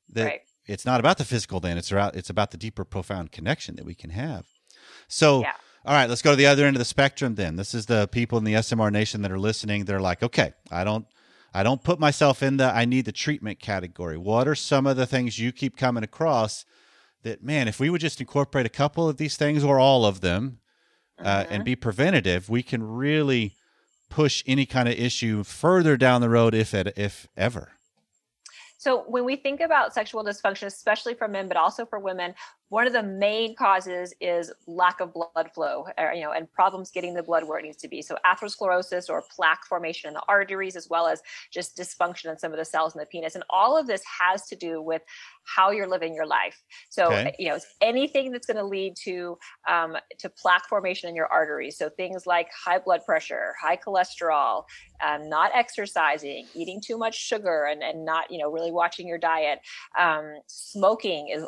That 0.09 0.25
Right. 0.25 0.41
it's 0.67 0.85
not 0.85 1.01
about 1.01 1.19
the 1.19 1.25
physical. 1.25 1.61
Then 1.61 1.79
it's 1.79 1.91
about 1.93 2.15
it's 2.17 2.31
about 2.31 2.51
the 2.51 2.57
deeper, 2.57 2.85
profound 2.85 3.31
connection 3.33 3.77
that 3.77 3.85
we 3.85 3.95
can 3.95 4.11
have. 4.11 4.47
So. 5.09 5.43
Yeah. 5.43 5.53
All 5.87 5.93
right, 5.93 6.09
let's 6.09 6.23
go 6.23 6.31
to 6.31 6.37
the 6.37 6.47
other 6.47 6.65
end 6.65 6.77
of 6.77 6.79
the 6.79 6.85
spectrum 6.87 7.35
then. 7.35 7.57
This 7.57 7.75
is 7.75 7.85
the 7.85 8.09
people 8.09 8.39
in 8.39 8.45
the 8.45 8.55
SMR 8.55 8.91
nation 8.91 9.21
that 9.21 9.31
are 9.31 9.39
listening. 9.39 9.85
They're 9.85 10.01
like, 10.01 10.23
okay, 10.23 10.55
I 10.71 10.83
don't 10.83 11.05
I 11.55 11.63
don't 11.63 11.85
put 11.85 12.01
myself 12.01 12.43
in 12.43 12.57
the 12.57 12.65
I 12.65 12.85
need 12.85 13.05
the 13.05 13.13
treatment 13.13 13.61
category. 13.61 14.19
What 14.19 14.49
are 14.49 14.57
some 14.57 14.87
of 14.87 14.97
the 14.97 15.07
things 15.07 15.39
you 15.39 15.53
keep 15.53 15.77
coming 15.77 16.03
across 16.03 16.65
that 17.23 17.43
man, 17.43 17.69
if 17.69 17.79
we 17.79 17.89
would 17.89 18.01
just 18.01 18.21
incorporate 18.21 18.67
a 18.67 18.71
couple 18.71 19.09
of 19.09 19.17
these 19.17 19.37
things 19.37 19.63
or 19.63 19.79
all 19.79 20.05
of 20.05 20.21
them 20.21 20.59
uh, 21.19 21.45
and 21.49 21.65
be 21.65 21.77
preventative, 21.77 22.51
we 22.51 22.63
can 22.63 22.83
really 22.83 23.55
push 24.11 24.43
any 24.47 24.67
kind 24.67 24.89
of 24.89 24.95
issue 24.95 25.45
further 25.45 25.97
down 25.97 26.21
the 26.21 26.29
road 26.29 26.55
if 26.55 26.75
it, 26.75 26.93
if 26.97 27.29
ever. 27.37 27.73
So 28.77 29.05
when 29.07 29.25
we 29.25 29.37
think 29.37 29.61
about 29.61 29.95
sexual 29.95 30.23
dysfunction, 30.23 30.67
especially 30.67 31.15
for 31.15 31.27
men, 31.27 31.49
but 31.49 31.57
also 31.57 31.87
for 31.87 31.99
women, 31.99 32.35
one 32.75 32.89
of 32.89 32.93
the 32.93 33.05
main 33.05 33.55
causes 33.55 34.13
is 34.21 34.53
lack 34.67 34.99
of 34.99 35.13
blood 35.13 35.49
flow, 35.55 35.87
or, 35.97 36.13
you 36.13 36.23
know, 36.23 36.33
and 36.33 36.51
problems 36.53 36.91
getting 36.91 37.15
the 37.15 37.23
blood 37.23 37.45
where 37.47 37.57
it 37.61 37.63
needs 37.63 37.77
to 37.77 37.87
be. 37.87 38.03
So 38.03 38.17
atherosclerosis 38.27 39.09
or 39.09 39.23
plaque 39.31 39.65
formation 39.65 40.09
in 40.09 40.15
the 40.15 40.23
arteries, 40.27 40.75
as 40.75 40.89
well 40.89 41.07
as 41.07 41.23
just 41.53 41.77
dysfunction 41.77 42.33
in 42.33 42.37
some 42.37 42.51
of 42.51 42.59
the 42.59 42.65
cells 42.65 42.93
in 42.93 42.99
the 42.99 43.07
penis. 43.07 43.37
And 43.37 43.45
all 43.49 43.79
of 43.79 43.87
this 43.87 44.03
has 44.21 44.49
to 44.49 44.57
do 44.57 44.83
with 44.83 45.03
how 45.45 45.71
you're 45.71 45.87
living 45.87 46.15
your 46.15 46.27
life. 46.27 46.65
So, 46.89 47.21
Okay. 47.21 47.37
you 47.39 47.49
know, 47.49 47.61
anything 47.81 48.33
that's 48.33 48.47
going 48.47 48.57
to 48.57 48.65
lead 48.65 48.95
to 49.05 49.39
um, 49.69 49.97
to 50.19 50.29
plaque 50.29 50.67
formation 50.69 51.09
in 51.09 51.15
your 51.15 51.29
arteries. 51.29 51.79
So 51.79 51.91
things 51.91 52.27
like 52.27 52.49
high 52.65 52.81
blood 52.81 53.03
pressure, 53.07 53.55
high 53.61 53.77
cholesterol, 53.77 54.65
um, 55.07 55.29
not 55.29 55.53
exercising, 55.55 56.49
eating 56.55 56.81
too 56.85 56.99
much 56.99 57.15
sugar, 57.15 57.67
and 57.71 57.85
and 57.85 58.05
not 58.05 58.33
you 58.33 58.39
know 58.39 58.51
really 58.51 58.73
watching 58.73 59.07
your 59.07 59.19
diet. 59.19 59.61
Um, 59.97 60.25
smoking 60.49 61.29
is 61.29 61.45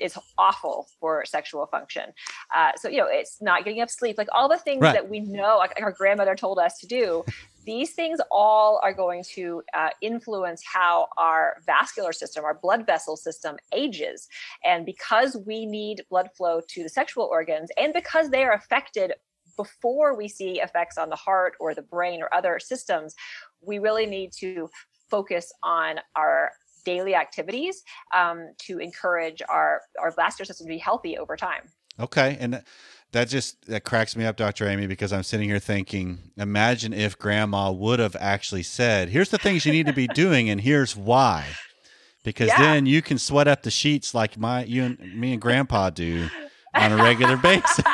is 0.00 0.18
awful 0.36 0.88
for 1.00 1.24
sexual 1.24 1.66
function. 1.66 2.12
Uh, 2.54 2.72
so 2.76 2.88
you 2.88 2.98
know, 2.98 3.08
it's 3.08 3.40
not 3.40 3.64
getting 3.64 3.78
enough 3.78 3.90
sleep. 3.90 4.16
Like 4.18 4.28
all 4.32 4.48
the 4.48 4.58
things 4.58 4.82
Right. 4.82 4.94
that 4.94 5.08
we 5.08 5.20
know, 5.20 5.56
like 5.58 5.80
our 5.80 5.92
grandmother 5.92 6.34
told 6.34 6.58
us 6.58 6.78
to 6.78 6.86
do. 6.86 7.24
These 7.66 7.92
things 7.92 8.18
all 8.30 8.80
are 8.82 8.94
going 8.94 9.22
to 9.34 9.62
uh, 9.74 9.90
influence 10.00 10.62
how 10.64 11.08
our 11.18 11.56
vascular 11.66 12.14
system, 12.14 12.42
our 12.42 12.54
blood 12.54 12.86
vessel 12.86 13.14
system 13.14 13.56
ages. 13.74 14.26
And 14.64 14.86
because 14.86 15.36
we 15.46 15.66
need 15.66 16.02
blood 16.08 16.30
flow 16.34 16.62
to 16.66 16.82
the 16.82 16.88
sexual 16.88 17.24
organs, 17.24 17.68
and 17.76 17.92
because 17.92 18.30
they 18.30 18.44
are 18.44 18.54
affected 18.54 19.12
before 19.58 20.16
we 20.16 20.28
see 20.28 20.60
effects 20.62 20.96
on 20.96 21.10
the 21.10 21.16
heart 21.16 21.54
or 21.60 21.74
the 21.74 21.82
brain 21.82 22.22
or 22.22 22.32
other 22.32 22.58
systems, 22.58 23.14
we 23.60 23.78
really 23.78 24.06
need 24.06 24.32
to 24.40 24.70
focus 25.10 25.52
on 25.62 25.96
our 26.16 26.52
daily 26.84 27.14
activities 27.14 27.82
um, 28.14 28.52
to 28.58 28.78
encourage 28.78 29.42
our, 29.48 29.82
our 30.00 30.10
vascular 30.12 30.46
system 30.46 30.66
to 30.66 30.68
be 30.72 30.78
healthy 30.78 31.18
over 31.18 31.36
time. 31.36 31.62
Okay, 32.00 32.36
and 32.40 32.54
that- 32.54 32.66
that 33.12 33.26
just 33.30 33.64
that 33.68 33.84
cracks 33.84 34.14
me 34.16 34.26
up, 34.26 34.36
Dr. 34.36 34.68
Amy, 34.68 34.86
because 34.86 35.14
I'm 35.14 35.22
sitting 35.22 35.48
here 35.48 35.58
thinking, 35.58 36.18
imagine 36.36 36.92
if 36.92 37.18
Grandma 37.18 37.70
would 37.72 38.00
have 38.00 38.14
actually 38.20 38.62
said, 38.62 39.08
"Here's 39.08 39.30
the 39.30 39.38
things 39.38 39.64
you 39.64 39.72
need 39.72 39.86
to 39.86 39.94
be 39.94 40.06
doing, 40.08 40.50
and 40.50 40.60
here's 40.60 40.94
why," 40.94 41.46
because 42.22 42.48
Yeah. 42.48 42.58
then 42.58 42.84
you 42.84 43.00
can 43.00 43.16
sweat 43.16 43.48
up 43.48 43.62
the 43.62 43.70
sheets 43.70 44.12
like 44.14 44.36
my 44.36 44.62
you 44.64 44.84
and 44.84 45.14
me 45.18 45.32
and 45.32 45.40
Grandpa 45.40 45.88
do 45.88 46.28
on 46.78 46.92
a 46.92 46.96
regular 46.96 47.36
basis. 47.42 47.84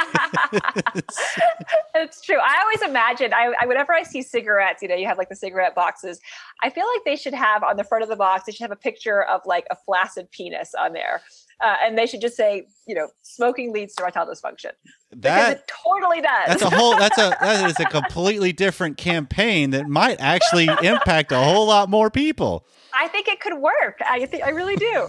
it's 1.94 2.20
true. 2.22 2.38
I 2.38 2.60
always 2.62 2.82
imagine, 2.82 3.32
I, 3.32 3.52
I 3.60 3.66
whenever 3.66 3.92
I 3.92 4.02
see 4.02 4.22
cigarettes, 4.22 4.82
you 4.82 4.88
know, 4.88 4.94
you 4.94 5.06
have 5.06 5.18
like 5.18 5.28
the 5.28 5.36
cigarette 5.36 5.74
boxes. 5.74 6.20
I 6.62 6.70
feel 6.70 6.86
like 6.94 7.04
they 7.04 7.16
should 7.16 7.34
have 7.34 7.62
on 7.62 7.76
the 7.76 7.84
front 7.84 8.02
of 8.02 8.08
the 8.08 8.16
box, 8.16 8.44
they 8.46 8.52
should 8.52 8.62
have 8.62 8.70
a 8.70 8.76
picture 8.76 9.22
of 9.22 9.40
like 9.44 9.66
a 9.70 9.76
flaccid 9.76 10.30
penis 10.30 10.74
on 10.78 10.92
there. 10.92 11.22
Uh, 11.62 11.76
and 11.82 11.96
they 11.96 12.06
should 12.06 12.20
just 12.20 12.36
say, 12.36 12.66
you 12.86 12.94
know, 12.94 13.08
smoking 13.22 13.72
leads 13.72 13.94
to 13.94 14.02
erectile 14.02 14.26
dysfunction 14.26 14.72
that 15.16 15.58
it 15.58 15.70
totally 15.84 16.20
does. 16.20 16.48
that's 16.48 16.62
a 16.62 16.70
whole 16.70 16.96
that's 16.96 17.18
a 17.18 17.36
that 17.40 17.70
is 17.70 17.78
a 17.78 17.84
completely 17.84 18.52
different 18.52 18.96
campaign 18.96 19.70
that 19.70 19.86
might 19.86 20.20
actually 20.20 20.68
impact 20.82 21.30
a 21.30 21.38
whole 21.38 21.66
lot 21.66 21.88
more 21.88 22.10
people. 22.10 22.66
I 22.92 23.06
think 23.08 23.28
it 23.28 23.40
could 23.40 23.58
work. 23.58 23.98
I 24.04 24.26
think 24.26 24.42
I 24.42 24.50
really 24.50 24.76
do. 24.76 25.08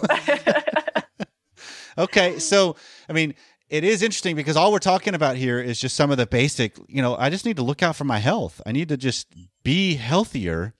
Okay, 1.98 2.38
so 2.38 2.76
I 3.08 3.14
mean, 3.14 3.34
it 3.68 3.84
is 3.84 4.02
interesting 4.02 4.36
because 4.36 4.56
all 4.56 4.70
we're 4.72 4.78
talking 4.78 5.14
about 5.14 5.36
here 5.36 5.60
is 5.60 5.80
just 5.80 5.96
some 5.96 6.10
of 6.10 6.18
the 6.18 6.26
basic. 6.26 6.76
You 6.88 7.02
know, 7.02 7.16
I 7.16 7.30
just 7.30 7.44
need 7.44 7.56
to 7.56 7.62
look 7.62 7.82
out 7.82 7.96
for 7.96 8.04
my 8.04 8.18
health. 8.18 8.60
I 8.64 8.72
need 8.72 8.88
to 8.90 8.96
just 8.96 9.28
be 9.64 9.94
healthier, 9.94 10.74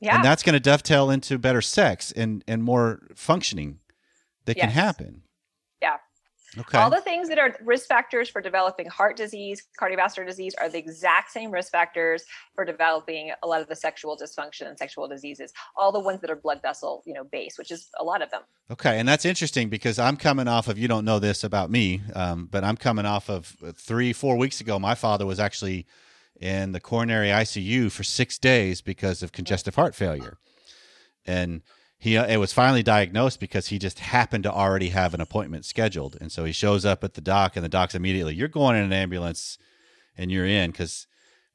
yeah. 0.00 0.16
and 0.16 0.24
that's 0.24 0.42
going 0.42 0.54
to 0.54 0.60
dovetail 0.60 1.10
into 1.10 1.38
better 1.38 1.60
sex 1.60 2.12
and 2.12 2.42
and 2.48 2.62
more 2.62 3.00
functioning 3.14 3.80
that 4.46 4.56
can 4.56 4.70
happen. 4.70 5.22
Okay. 6.58 6.76
All 6.76 6.90
the 6.90 7.00
things 7.00 7.28
that 7.30 7.38
are 7.38 7.56
risk 7.64 7.88
factors 7.88 8.28
for 8.28 8.42
developing 8.42 8.86
heart 8.86 9.16
disease, 9.16 9.62
cardiovascular 9.80 10.26
disease 10.26 10.54
are 10.60 10.68
the 10.68 10.78
exact 10.78 11.30
same 11.30 11.50
risk 11.50 11.72
factors 11.72 12.24
for 12.54 12.64
developing 12.64 13.32
a 13.42 13.46
lot 13.46 13.62
of 13.62 13.68
the 13.68 13.76
sexual 13.76 14.18
dysfunction 14.18 14.68
and 14.68 14.78
sexual 14.78 15.08
diseases. 15.08 15.52
All 15.76 15.92
the 15.92 16.00
ones 16.00 16.20
that 16.20 16.30
are 16.30 16.36
blood 16.36 16.60
vessel, 16.60 17.02
you 17.06 17.14
know, 17.14 17.24
based, 17.24 17.58
which 17.58 17.70
is 17.70 17.88
a 17.98 18.04
lot 18.04 18.20
of 18.20 18.30
them. 18.30 18.42
Okay, 18.70 18.98
and 18.98 19.08
that's 19.08 19.24
interesting 19.24 19.70
because 19.70 19.98
I'm 19.98 20.16
coming 20.16 20.46
off 20.46 20.68
of 20.68 20.78
you 20.78 20.88
don't 20.88 21.06
know 21.06 21.18
this 21.18 21.42
about 21.42 21.70
me, 21.70 22.02
um, 22.14 22.48
but 22.50 22.64
I'm 22.64 22.76
coming 22.76 23.06
off 23.06 23.30
of 23.30 23.56
three, 23.74 24.12
four 24.12 24.36
weeks 24.36 24.60
ago. 24.60 24.78
My 24.78 24.94
father 24.94 25.24
was 25.24 25.40
actually 25.40 25.86
in 26.38 26.72
the 26.72 26.80
coronary 26.80 27.28
ICU 27.28 27.90
for 27.90 28.02
six 28.02 28.38
days 28.38 28.82
because 28.82 29.22
of 29.22 29.32
congestive 29.32 29.74
heart 29.76 29.94
failure, 29.94 30.36
and 31.24 31.62
he 32.02 32.16
it 32.16 32.40
was 32.40 32.52
finally 32.52 32.82
diagnosed 32.82 33.38
because 33.38 33.68
he 33.68 33.78
just 33.78 34.00
happened 34.00 34.42
to 34.42 34.52
already 34.52 34.88
have 34.88 35.14
an 35.14 35.20
appointment 35.20 35.64
scheduled, 35.64 36.16
and 36.20 36.32
so 36.32 36.44
he 36.44 36.50
shows 36.52 36.84
up 36.84 37.04
at 37.04 37.14
the 37.14 37.20
doc, 37.20 37.54
and 37.54 37.64
the 37.64 37.68
doc's 37.68 37.94
immediately, 37.94 38.34
"You're 38.34 38.48
going 38.48 38.76
in 38.76 38.82
an 38.82 38.92
ambulance, 38.92 39.56
and 40.16 40.30
you're 40.32 40.44
in," 40.46 40.72
because 40.72 41.06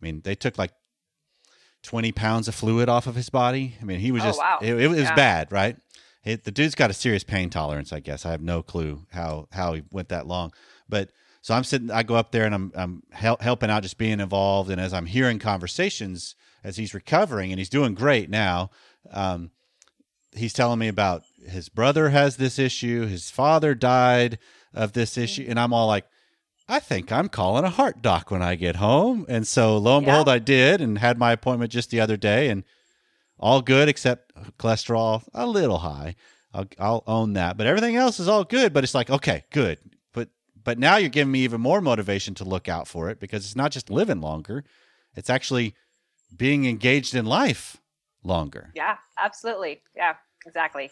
I 0.02 0.06
mean 0.06 0.22
they 0.24 0.36
took 0.36 0.58
like. 0.58 0.72
20 1.84 2.12
pounds 2.12 2.48
of 2.50 2.56
fluid 2.56 2.90
off 2.90 3.08
of 3.08 3.16
his 3.16 3.30
body. 3.30 3.78
I 3.82 3.86
mean, 3.86 4.00
he 4.00 4.12
was 4.12 4.24
Oh, 4.24 4.26
just, 4.26 4.40
wow. 4.40 4.58
it, 4.62 4.74
it 4.74 4.88
was 4.90 5.00
Yeah. 5.00 5.16
bad, 5.16 5.52
right? 5.52 5.78
It, 6.26 6.44
the 6.44 6.52
dude's 6.52 6.76
got 6.76 6.90
a 6.90 6.94
serious 6.94 7.24
pain 7.24 7.50
tolerance, 7.50 7.94
I 7.94 8.00
guess. 8.02 8.26
I 8.26 8.32
have 8.32 8.42
no 8.42 8.62
clue 8.62 9.06
how 9.12 9.48
how 9.52 9.74
he 9.74 9.84
went 9.92 10.10
that 10.10 10.28
long. 10.28 10.52
But 10.90 11.12
so 11.42 11.54
I'm 11.54 11.64
sitting, 11.64 11.90
I 11.92 12.04
go 12.04 12.16
up 12.16 12.32
there 12.32 12.44
and 12.46 12.54
I'm 12.54 12.72
I'm 12.76 13.04
hel- 13.12 13.38
helping 13.40 13.70
out, 13.70 13.84
just 13.84 13.98
being 13.98 14.20
involved. 14.20 14.70
And 14.70 14.82
as 14.82 14.92
I'm 14.92 15.06
hearing 15.06 15.40
conversations 15.40 16.36
as 16.64 16.76
he's 16.76 16.94
recovering, 16.94 17.52
and 17.54 17.60
he's 17.60 17.70
doing 17.70 17.94
great 17.94 18.30
now, 18.30 18.72
um, 19.12 19.52
he's 20.36 20.54
telling 20.54 20.80
me 20.80 20.88
about 20.88 21.24
his 21.48 21.70
brother 21.70 22.10
has 22.10 22.38
this 22.38 22.60
issue, 22.60 23.06
his 23.06 23.30
father 23.30 23.74
died 23.76 24.40
of 24.74 24.94
this 24.94 25.14
mm-hmm. 25.14 25.24
issue, 25.24 25.46
and 25.48 25.60
I'm 25.60 25.74
all 25.74 25.88
like. 25.88 26.06
I 26.70 26.80
think 26.82 27.14
I'm 27.14 27.30
calling 27.30 27.64
a 27.64 27.70
heart 27.70 28.02
doc 28.02 28.30
when 28.30 28.42
I 28.42 28.56
get 28.56 28.76
home. 28.76 29.26
And 29.30 29.48
so 29.48 29.78
lo 29.78 30.00
and 30.00 30.06
Yeah. 30.06 30.12
behold, 30.12 30.28
I 30.28 30.40
did 30.40 30.82
and 30.82 30.98
had 30.98 31.18
my 31.18 31.32
appointment 31.32 31.72
just 31.72 31.92
the 31.92 32.02
other 32.02 32.18
day 32.18 32.50
and 32.50 32.66
all 33.40 33.62
good 33.62 33.88
except 33.88 34.34
cholesterol 34.58 35.24
a 35.34 35.48
little 35.48 35.78
high. 35.78 36.16
I'll, 36.54 36.68
I'll 36.78 37.04
own 37.08 37.34
that, 37.34 37.56
but 37.56 37.68
everything 37.68 37.96
else 37.96 38.20
is 38.20 38.28
all 38.28 38.44
good. 38.44 38.74
But 38.74 38.84
it's 38.84 38.96
like, 38.96 39.10
okay, 39.10 39.46
good. 39.52 39.78
But 40.14 40.30
but 40.62 40.78
now 40.78 40.98
you're 40.98 41.10
giving 41.10 41.32
me 41.32 41.40
even 41.42 41.62
more 41.62 41.80
motivation 41.82 42.34
to 42.36 42.44
look 42.44 42.68
out 42.68 42.88
for 42.88 43.10
it 43.10 43.20
because 43.20 43.46
it's 43.46 43.56
not 43.56 43.72
just 43.72 43.90
living 43.90 44.20
longer; 44.20 44.66
it's 45.16 45.30
actually 45.30 45.74
being 46.36 46.66
engaged 46.66 47.16
in 47.16 47.26
life 47.26 47.78
longer. 48.24 48.72
Yeah, 48.76 48.98
absolutely. 49.18 49.82
Yeah, 49.96 50.16
exactly. 50.46 50.92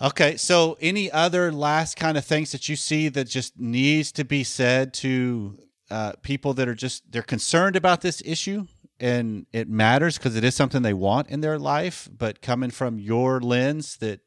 Okay, 0.00 0.36
so 0.36 0.76
any 0.80 1.10
other 1.10 1.52
last 1.52 1.96
kind 1.96 2.16
of 2.16 2.24
things 2.24 2.52
that 2.52 2.68
you 2.68 2.76
see 2.76 3.08
that 3.08 3.28
just 3.28 3.58
needs 3.58 4.10
to 4.12 4.24
be 4.24 4.42
said 4.42 4.94
to 4.94 5.58
uh, 5.90 6.12
people 6.22 6.54
that 6.54 6.68
are 6.68 6.74
just 6.74 7.10
they're 7.12 7.22
concerned 7.22 7.76
about 7.76 8.00
this 8.00 8.22
issue 8.24 8.66
and 8.98 9.46
it 9.52 9.68
matters 9.68 10.16
because 10.16 10.36
it 10.36 10.44
is 10.44 10.54
something 10.54 10.82
they 10.82 10.94
want 10.94 11.28
in 11.28 11.40
their 11.40 11.58
life, 11.58 12.08
but 12.16 12.40
coming 12.40 12.70
from 12.70 12.98
your 12.98 13.40
lens 13.40 13.96
that 13.98 14.20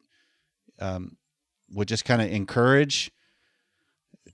um, 0.79 1.17
would 1.71 1.87
just 1.87 2.05
kind 2.05 2.21
of 2.21 2.29
encourage 2.29 3.09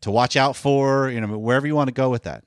to 0.01 0.10
watch 0.12 0.36
out 0.36 0.56
for, 0.56 1.10
you 1.10 1.21
know, 1.21 1.38
wherever 1.38 1.67
you 1.67 1.75
want 1.75 1.88
to 1.88 1.93
go 1.93 2.10
with 2.10 2.23
that. 2.23 2.43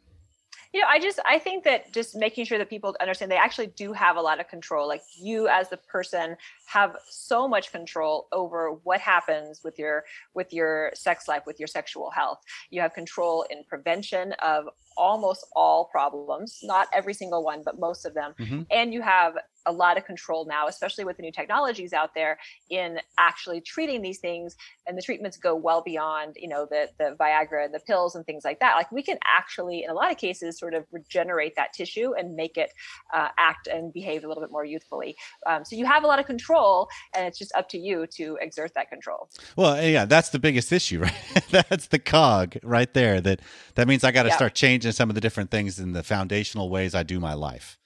You 0.75 0.81
know, 0.81 0.89
I 0.89 0.99
just 0.99 1.21
I 1.25 1.39
think 1.39 1.63
that 1.65 1.93
just 1.93 2.17
making 2.17 2.47
sure 2.47 2.59
that 2.59 2.69
people 2.69 2.97
understand 3.01 3.31
they 3.31 3.37
actually 3.37 3.69
do 3.69 3.93
have 3.93 4.17
a 4.17 4.21
lot 4.21 4.41
of 4.41 4.49
control. 4.49 4.89
Like 4.89 5.03
you 5.17 5.47
as 5.47 5.69
the 5.69 5.77
person 5.77 6.37
have 6.67 6.97
so 7.09 7.47
much 7.47 7.71
control 7.71 8.27
over 8.33 8.73
what 8.83 9.01
happens 9.01 9.61
with 9.63 9.79
your 9.79 10.03
with 10.35 10.53
your 10.53 10.91
sex 10.93 11.29
life, 11.29 11.43
with 11.47 11.61
your 11.61 11.69
sexual 11.69 12.11
health. 12.11 12.41
You 12.71 12.81
have 12.81 12.93
control 12.93 13.47
in 13.51 13.63
prevention 13.69 14.33
of 14.43 14.65
almost 14.97 15.47
all 15.55 15.85
problems, 15.85 16.59
not 16.65 16.89
every 16.93 17.15
single 17.15 17.45
one, 17.45 17.63
but 17.65 17.79
most 17.79 18.05
of 18.05 18.15
them. 18.15 18.35
Mhm. 18.41 18.67
And 18.73 18.93
you 18.93 19.01
have 19.03 19.39
a 19.66 19.72
lot 19.72 19.96
of 19.96 20.05
control 20.05 20.44
now, 20.46 20.66
especially 20.68 21.05
with 21.05 21.16
the 21.16 21.22
new 21.22 21.33
technologies 21.33 21.92
out 21.92 22.14
there 22.14 22.38
in 22.70 22.98
actually 23.18 23.61
treating 23.61 24.03
these 24.03 24.18
things. 24.18 24.57
And 24.87 24.96
the 24.98 25.03
treatments 25.03 25.37
go 25.37 25.55
well 25.55 25.83
beyond, 25.83 26.37
you 26.38 26.48
know, 26.48 26.66
the 26.70 26.88
the 26.98 27.16
Viagra 27.18 27.64
and 27.64 27.74
the 27.74 27.81
pills 27.81 28.14
and 28.14 28.24
things 28.27 28.44
like 28.44 28.61
that. 28.61 28.74
Like 28.77 28.90
we 28.92 29.03
can 29.03 29.18
actually, 29.24 29.85
in 29.85 29.90
a 29.90 29.94
lot 29.94 30.11
of 30.11 30.16
cases, 30.18 30.59
sort 30.59 30.74
of 30.74 30.85
regenerate 30.92 31.57
that 31.57 31.72
tissue 31.72 32.12
and 32.14 32.35
make 32.37 32.57
it 32.57 32.72
uh, 33.12 33.29
act 33.38 33.66
and 33.66 33.92
behave 33.92 34.24
a 34.24 34.29
little 34.29 34.42
bit 34.42 34.50
more 34.50 34.64
youthfully. 34.64 35.16
Um, 35.46 35.64
so 35.64 35.77
you 35.77 35.87
have 35.87 36.05
a 36.05 36.07
lot 36.07 36.18
of 36.18 36.27
control, 36.27 36.88
and 37.14 37.27
it's 37.27 37.38
just 37.38 37.55
up 37.55 37.68
to 37.70 37.79
you 37.79 38.07
to 38.16 38.38
exert 38.40 38.74
that 38.74 38.90
control. 38.90 39.29
Well, 39.57 39.83
yeah, 39.83 40.05
that's 40.05 40.29
the 40.31 40.38
biggest 40.38 40.72
issue, 40.72 41.00
right? 41.03 41.14
that's 41.50 41.87
the 41.88 41.98
cog 41.98 42.57
right 42.62 42.92
there. 42.92 43.20
That 43.20 43.40
that 43.77 43.88
means 43.88 44.05
I 44.05 44.11
got 44.11 44.24
to 44.24 44.29
Yeah. 44.29 44.37
start 44.37 44.55
changing 44.55 44.92
some 44.92 45.09
of 45.11 45.14
the 45.14 45.20
different 45.20 45.50
things 45.50 45.79
in 45.79 45.92
the 45.92 46.03
foundational 46.03 46.68
ways 46.68 46.94
I 46.94 47.03
do 47.03 47.18
my 47.20 47.35
life. 47.35 47.79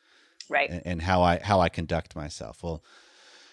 Right. 0.51 0.71
and, 0.71 0.83
and 0.85 1.03
how 1.03 1.23
I 1.23 1.39
how 1.43 1.61
I 1.61 1.69
conduct 1.69 2.17
myself. 2.17 2.63
Well, 2.63 2.83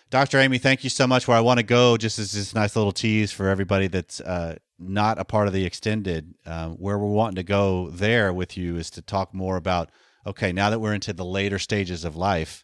Dr. 0.09 0.39
Amy, 0.39 0.57
thank 0.59 0.83
you 0.83 0.89
so 0.89 1.07
much. 1.07 1.27
Where 1.27 1.37
I 1.37 1.41
want 1.41 1.59
to 1.59 1.65
go, 1.65 1.97
just 1.97 2.19
as 2.19 2.31
this 2.31 2.53
nice 2.53 2.75
little 2.75 2.91
tease 2.91 3.31
for 3.31 3.49
everybody 3.49 3.87
that's 3.87 4.21
uh, 4.21 4.57
not 4.77 5.19
a 5.19 5.25
part 5.25 5.47
of 5.47 5.53
the 5.53 5.65
extended, 5.65 6.35
uh, 6.45 6.69
where 6.69 6.97
we're 6.97 7.07
wanting 7.07 7.35
to 7.35 7.43
go 7.43 7.89
there 7.89 8.31
with 8.33 8.55
you 8.55 8.77
is 8.77 8.89
to 8.91 9.01
talk 9.01 9.33
more 9.33 9.57
about. 9.57 9.89
Okay, 10.27 10.51
now 10.51 10.69
that 10.69 10.79
we're 10.79 10.93
into 10.93 11.13
the 11.13 11.25
later 11.25 11.59
stages 11.59 12.03
of 12.05 12.15
life, 12.15 12.63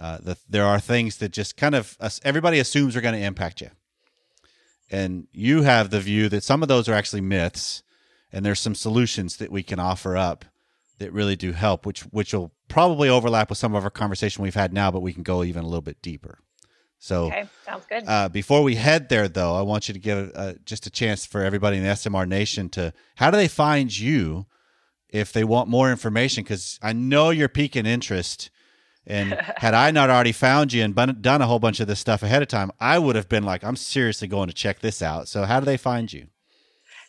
uh, 0.00 0.18
the, 0.18 0.36
there 0.48 0.64
are 0.64 0.80
things 0.80 1.18
that 1.18 1.30
just 1.30 1.56
kind 1.56 1.74
of 1.74 1.96
us- 2.00 2.20
everybody 2.24 2.58
assumes 2.58 2.96
are 2.96 3.00
going 3.00 3.14
to 3.14 3.24
impact 3.24 3.60
you, 3.60 3.70
and 4.90 5.26
you 5.32 5.62
have 5.62 5.90
the 5.90 6.00
view 6.00 6.28
that 6.28 6.42
some 6.44 6.62
of 6.62 6.68
those 6.68 6.88
are 6.88 6.94
actually 6.94 7.20
myths, 7.20 7.82
and 8.32 8.44
there's 8.44 8.60
some 8.60 8.74
solutions 8.74 9.36
that 9.36 9.50
we 9.52 9.62
can 9.62 9.78
offer 9.78 10.16
up 10.16 10.44
that 10.98 11.12
really 11.12 11.36
do 11.36 11.52
help, 11.52 11.84
which 11.86 12.00
which 12.02 12.32
will 12.32 12.52
probably 12.68 13.08
overlap 13.08 13.48
with 13.50 13.58
some 13.58 13.74
of 13.74 13.84
our 13.84 13.90
conversation 13.90 14.42
we've 14.42 14.54
had 14.54 14.72
now, 14.72 14.90
but 14.90 15.00
we 15.00 15.12
can 15.12 15.22
go 15.22 15.44
even 15.44 15.62
a 15.62 15.66
little 15.66 15.82
bit 15.82 16.00
deeper. 16.02 16.38
So, 16.98 17.26
Okay, 17.26 17.44
sounds 17.64 17.84
good. 17.86 18.04
uh, 18.06 18.28
before 18.30 18.62
we 18.62 18.76
head 18.76 19.08
there, 19.10 19.28
though, 19.28 19.54
I 19.54 19.60
want 19.62 19.86
you 19.86 19.92
to 19.94 20.00
give 20.00 20.32
uh, 20.34 20.54
just 20.64 20.86
a 20.86 20.90
chance 20.90 21.26
for 21.26 21.42
everybody 21.42 21.76
in 21.76 21.82
the 21.82 21.90
SMR 21.90 22.26
Nation 22.26 22.68
to 22.70 22.92
how 23.16 23.30
do 23.30 23.36
they 23.36 23.48
find 23.48 23.96
you 23.96 24.46
if 25.10 25.32
they 25.32 25.44
want 25.44 25.68
more 25.68 25.90
information? 25.90 26.42
Because 26.42 26.78
I 26.82 26.92
know 26.94 27.30
you're 27.30 27.48
piquing 27.48 27.86
interest. 27.86 28.50
And 29.06 29.34
had 29.58 29.74
I 29.74 29.90
not 29.92 30.10
already 30.10 30.32
found 30.32 30.72
you 30.72 30.82
and 30.82 30.94
done 31.22 31.42
a 31.42 31.46
whole 31.46 31.58
bunch 31.60 31.78
of 31.80 31.86
this 31.86 32.00
stuff 32.00 32.22
ahead 32.22 32.42
of 32.42 32.48
time, 32.48 32.72
I 32.80 32.98
would 32.98 33.14
have 33.14 33.28
been 33.28 33.44
like, 33.44 33.62
I'm 33.62 33.76
seriously 33.76 34.26
going 34.26 34.48
to 34.48 34.54
check 34.54 34.80
this 34.80 35.00
out. 35.02 35.28
So, 35.28 35.44
how 35.44 35.60
do 35.60 35.66
they 35.66 35.76
find 35.76 36.12
you? 36.12 36.28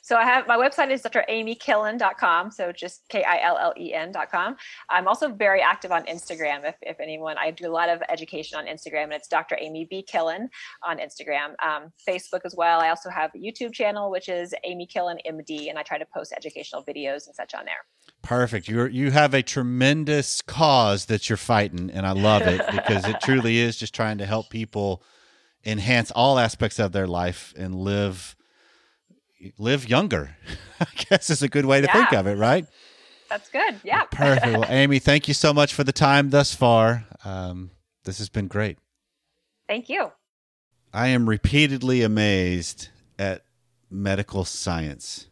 So 0.07 0.15
I 0.15 0.23
have 0.23 0.47
my 0.47 0.55
website 0.55 0.89
is 0.89 1.01
dramykillen.com. 1.01 2.51
So 2.51 2.71
just 2.71 3.01
K-I-L-L-E-N.com. 3.09 4.55
I'm 4.89 5.05
also 5.05 5.33
very 5.33 5.61
active 5.61 5.91
on 5.91 6.05
Instagram. 6.05 6.63
If, 6.63 6.75
if 6.81 7.01
anyone, 7.01 7.35
I 7.37 7.51
do 7.51 7.69
a 7.69 7.73
lot 7.73 7.89
of 7.89 8.01
education 8.07 8.57
on 8.57 8.67
Instagram 8.67 9.03
and 9.03 9.13
it's 9.15 9.27
Dr. 9.27 9.57
Amy 9.59 9.85
B. 9.89 10.05
Killen 10.09 10.47
on 10.81 10.99
Instagram, 10.99 11.55
um, 11.61 11.91
Facebook 12.07 12.45
as 12.45 12.55
well. 12.55 12.79
I 12.79 12.87
also 12.87 13.09
have 13.09 13.31
a 13.35 13.37
YouTube 13.37 13.73
channel, 13.73 14.09
which 14.09 14.29
is 14.29 14.53
Amy 14.63 14.87
Killen 14.87 15.17
MD. 15.29 15.69
And 15.69 15.77
I 15.77 15.83
try 15.83 15.97
to 15.97 16.05
post 16.05 16.31
educational 16.31 16.85
videos 16.85 17.27
and 17.27 17.35
such 17.35 17.53
on 17.53 17.65
there. 17.65 17.83
Perfect. 18.21 18.69
You 18.69 18.85
you 18.85 19.11
have 19.11 19.33
a 19.33 19.43
tremendous 19.43 20.41
cause 20.41 21.07
that 21.07 21.27
you're 21.27 21.35
fighting, 21.35 21.89
and 21.89 22.07
I 22.07 22.13
love 22.13 22.43
it 22.43 22.61
because 22.71 23.05
it 23.05 23.19
truly 23.21 23.57
is 23.57 23.75
just 23.75 23.93
trying 23.93 24.19
to 24.19 24.25
help 24.25 24.49
people 24.49 25.03
enhance 25.65 26.11
all 26.11 26.39
aspects 26.39 26.79
of 26.79 26.93
their 26.93 27.07
life 27.07 27.53
and 27.57 27.75
live 27.75 28.37
live 29.57 29.87
younger. 29.87 30.35
I 30.79 30.85
guess 31.09 31.29
is 31.29 31.41
a 31.41 31.47
good 31.47 31.65
way 31.65 31.81
to 31.81 31.87
think 31.87 32.13
of 32.13 32.27
it, 32.27 32.35
right? 32.37 32.65
That's 33.29 33.49
good. 33.49 33.79
Yeah. 33.83 34.03
Perfect. 34.05 34.45
Well, 34.45 34.65
Amy, 34.69 34.99
thank 34.99 35.27
you 35.27 35.33
so 35.33 35.53
much 35.53 35.73
for 35.73 35.83
the 35.83 35.91
time 35.91 36.29
thus 36.29 36.53
far. 36.53 37.05
Um, 37.25 37.71
this 38.05 38.19
has 38.19 38.29
been 38.29 38.47
great. 38.47 38.77
Thank 39.67 39.89
you. 39.89 40.11
I 40.93 41.07
am 41.07 41.27
repeatedly 41.27 42.01
amazed 42.01 42.89
at 43.19 43.43
medical 43.89 44.45
science. 44.45 45.27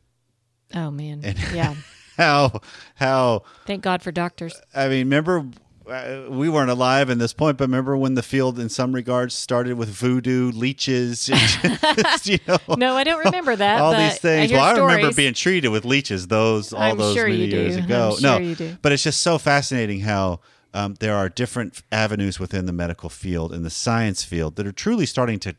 Oh 0.74 0.92
man. 0.92 1.22
And- 1.24 1.38
yeah. 1.54 1.76
How 2.18 2.62
how 2.96 3.44
Thank 3.66 3.84
God 3.84 4.02
for 4.02 4.12
doctors. 4.12 4.62
I 4.74 4.88
mean, 4.88 5.00
remember 5.08 5.46
uh, 5.88 6.26
we 6.30 6.50
weren't 6.50 6.70
alive 6.70 7.10
in 7.10 7.18
this 7.18 7.34
point, 7.34 7.58
but 7.58 7.66
remember 7.66 7.96
when 7.98 8.16
the 8.16 8.24
field, 8.24 8.60
in 8.60 8.70
some 8.70 8.94
regards, 8.94 9.34
started 9.34 9.78
with 9.78 9.90
voodoo, 9.90 10.52
leeches, 10.52 11.26
just, 11.28 12.28
you 12.28 12.40
know, 12.48 12.58
No, 12.76 12.96
I 12.96 13.04
don't 13.04 13.24
remember 13.26 13.56
that. 13.56 13.80
all 13.82 13.94
but 13.94 14.10
these 14.10 14.20
things. 14.20 14.52
I 14.52 14.56
well, 14.56 14.64
I 14.64 14.80
remember 14.96 15.14
being 15.16 15.34
treated 15.34 15.70
with 15.70 15.86
leeches. 15.86 16.28
Those 16.28 16.74
all 16.74 16.82
I'm 16.82 16.98
those 16.98 17.16
sure 17.16 17.28
many 17.28 17.46
you 17.46 17.52
do. 17.52 17.58
years 17.58 17.76
ago. 17.78 18.16
sure 18.20 18.40
no, 18.40 18.78
but 18.82 18.92
it's 18.92 19.04
just 19.04 19.22
so 19.22 19.38
fascinating 19.38 20.02
how. 20.02 20.40
Um, 20.74 20.96
there 21.00 21.16
are 21.16 21.30
different 21.30 21.82
avenues 21.90 22.38
within 22.38 22.66
the 22.66 22.74
medical 22.74 23.08
field 23.08 23.54
and 23.54 23.64
the 23.64 23.70
science 23.70 24.26
field 24.26 24.58
that 24.58 24.68
are 24.68 24.74
truly 24.74 25.06
starting 25.06 25.40
to 25.40 25.56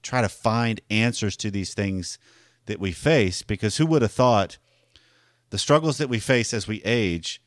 try 0.00 0.22
to 0.22 0.28
find 0.28 0.80
answers 0.88 1.36
to 1.38 1.50
these 1.50 1.74
things 1.74 2.18
that 2.66 2.78
we 2.78 2.92
face. 2.92 3.42
Because 3.42 3.78
who 3.78 3.86
would 3.86 4.02
have 4.02 4.12
thought 4.12 4.58
the 5.50 5.58
struggles 5.58 5.98
that 5.98 6.08
we 6.08 6.20
face 6.20 6.54
as 6.54 6.68
we 6.68 6.80
age 6.84 7.42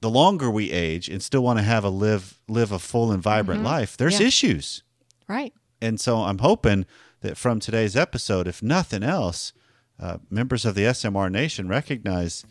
the 0.00 0.10
longer 0.10 0.50
we 0.50 0.70
age 0.70 1.08
and 1.08 1.22
still 1.22 1.42
want 1.42 1.58
to 1.58 1.62
have 1.64 1.84
a 1.84 1.88
live 1.88 2.38
live 2.48 2.70
a 2.72 2.78
full 2.78 3.10
and 3.12 3.22
vibrant 3.22 3.62
life 3.62 3.96
there's 3.96 4.14
Mm-hmm. 4.14 4.22
Yeah. 4.22 4.28
issues 4.28 4.82
Right. 5.28 5.52
and 5.80 5.98
so 6.00 6.18
i'm 6.18 6.38
hoping 6.38 6.86
that 7.22 7.36
from 7.36 7.58
today's 7.60 7.96
episode 7.96 8.46
if 8.46 8.62
nothing 8.62 9.02
else 9.02 9.52
uh, 9.98 10.18
members 10.30 10.64
of 10.64 10.74
the 10.74 10.82
smr 10.82 11.30
nation 11.30 11.68
recognize 11.68 12.44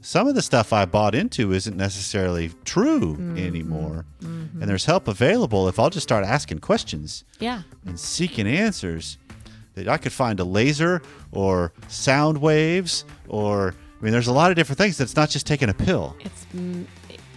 some 0.00 0.26
of 0.26 0.34
the 0.34 0.42
stuff 0.42 0.72
i 0.72 0.84
bought 0.84 1.14
into 1.14 1.52
isn't 1.52 1.76
necessarily 1.76 2.50
true 2.64 3.14
anymore 3.36 4.04
and 4.22 4.62
there's 4.62 4.86
help 4.86 5.06
available 5.08 5.68
if 5.68 5.78
i'll 5.78 5.90
just 5.90 6.02
start 6.04 6.24
asking 6.24 6.58
questions 6.58 7.24
Yeah. 7.38 7.62
and 7.86 7.98
seeking 8.00 8.46
answers 8.48 9.18
that 9.74 9.88
I 9.88 9.96
could 9.96 10.12
find 10.12 10.38
a 10.38 10.44
laser 10.44 11.00
or 11.30 11.72
sound 11.88 12.36
waves 12.42 13.06
or 13.26 13.74
I 14.02 14.04
mean 14.04 14.12
there's 14.12 14.26
a 14.26 14.32
lot 14.32 14.50
of 14.50 14.56
different 14.56 14.78
things 14.78 14.98
that's 14.98 15.14
not 15.14 15.30
just 15.30 15.46
taking 15.46 15.68
a 15.68 15.74
pill. 15.74 16.16
It's 16.20 16.44
mm, 16.54 16.86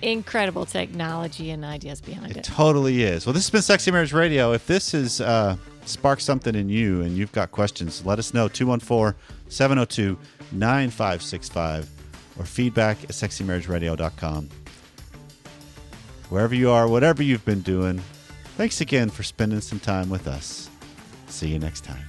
incredible 0.01 0.65
technology 0.65 1.51
and 1.51 1.63
ideas 1.63 2.01
behind 2.01 2.31
It 2.31 2.37
it. 2.37 2.43
totally 2.43 3.03
is. 3.03 3.25
Well, 3.27 3.33
this 3.33 3.43
has 3.43 3.51
been 3.51 3.61
Sexy 3.61 3.91
Marriage 3.91 4.13
Radio. 4.13 4.51
If 4.51 4.65
this 4.65 4.91
has 4.93 5.21
uh, 5.21 5.57
sparked 5.85 6.23
something 6.23 6.55
in 6.55 6.67
you 6.67 7.01
and 7.03 7.15
you've 7.15 7.31
got 7.31 7.51
questions, 7.51 8.03
let 8.03 8.17
us 8.17 8.33
know 8.33 8.47
214 8.47 9.15
702 9.47 10.17
9565 10.51 11.87
or 12.39 12.45
feedback 12.45 13.03
at 13.03 13.11
sexymarriageradio.com. 13.11 14.49
Wherever 16.29 16.55
you 16.55 16.71
are, 16.71 16.87
whatever 16.87 17.21
you've 17.21 17.45
been 17.45 17.61
doing, 17.61 18.01
thanks 18.57 18.81
again 18.81 19.11
for 19.11 19.21
spending 19.21 19.61
some 19.61 19.79
time 19.79 20.09
with 20.09 20.27
us. 20.27 20.67
See 21.27 21.49
you 21.49 21.59
next 21.59 21.83
time. 21.83 22.05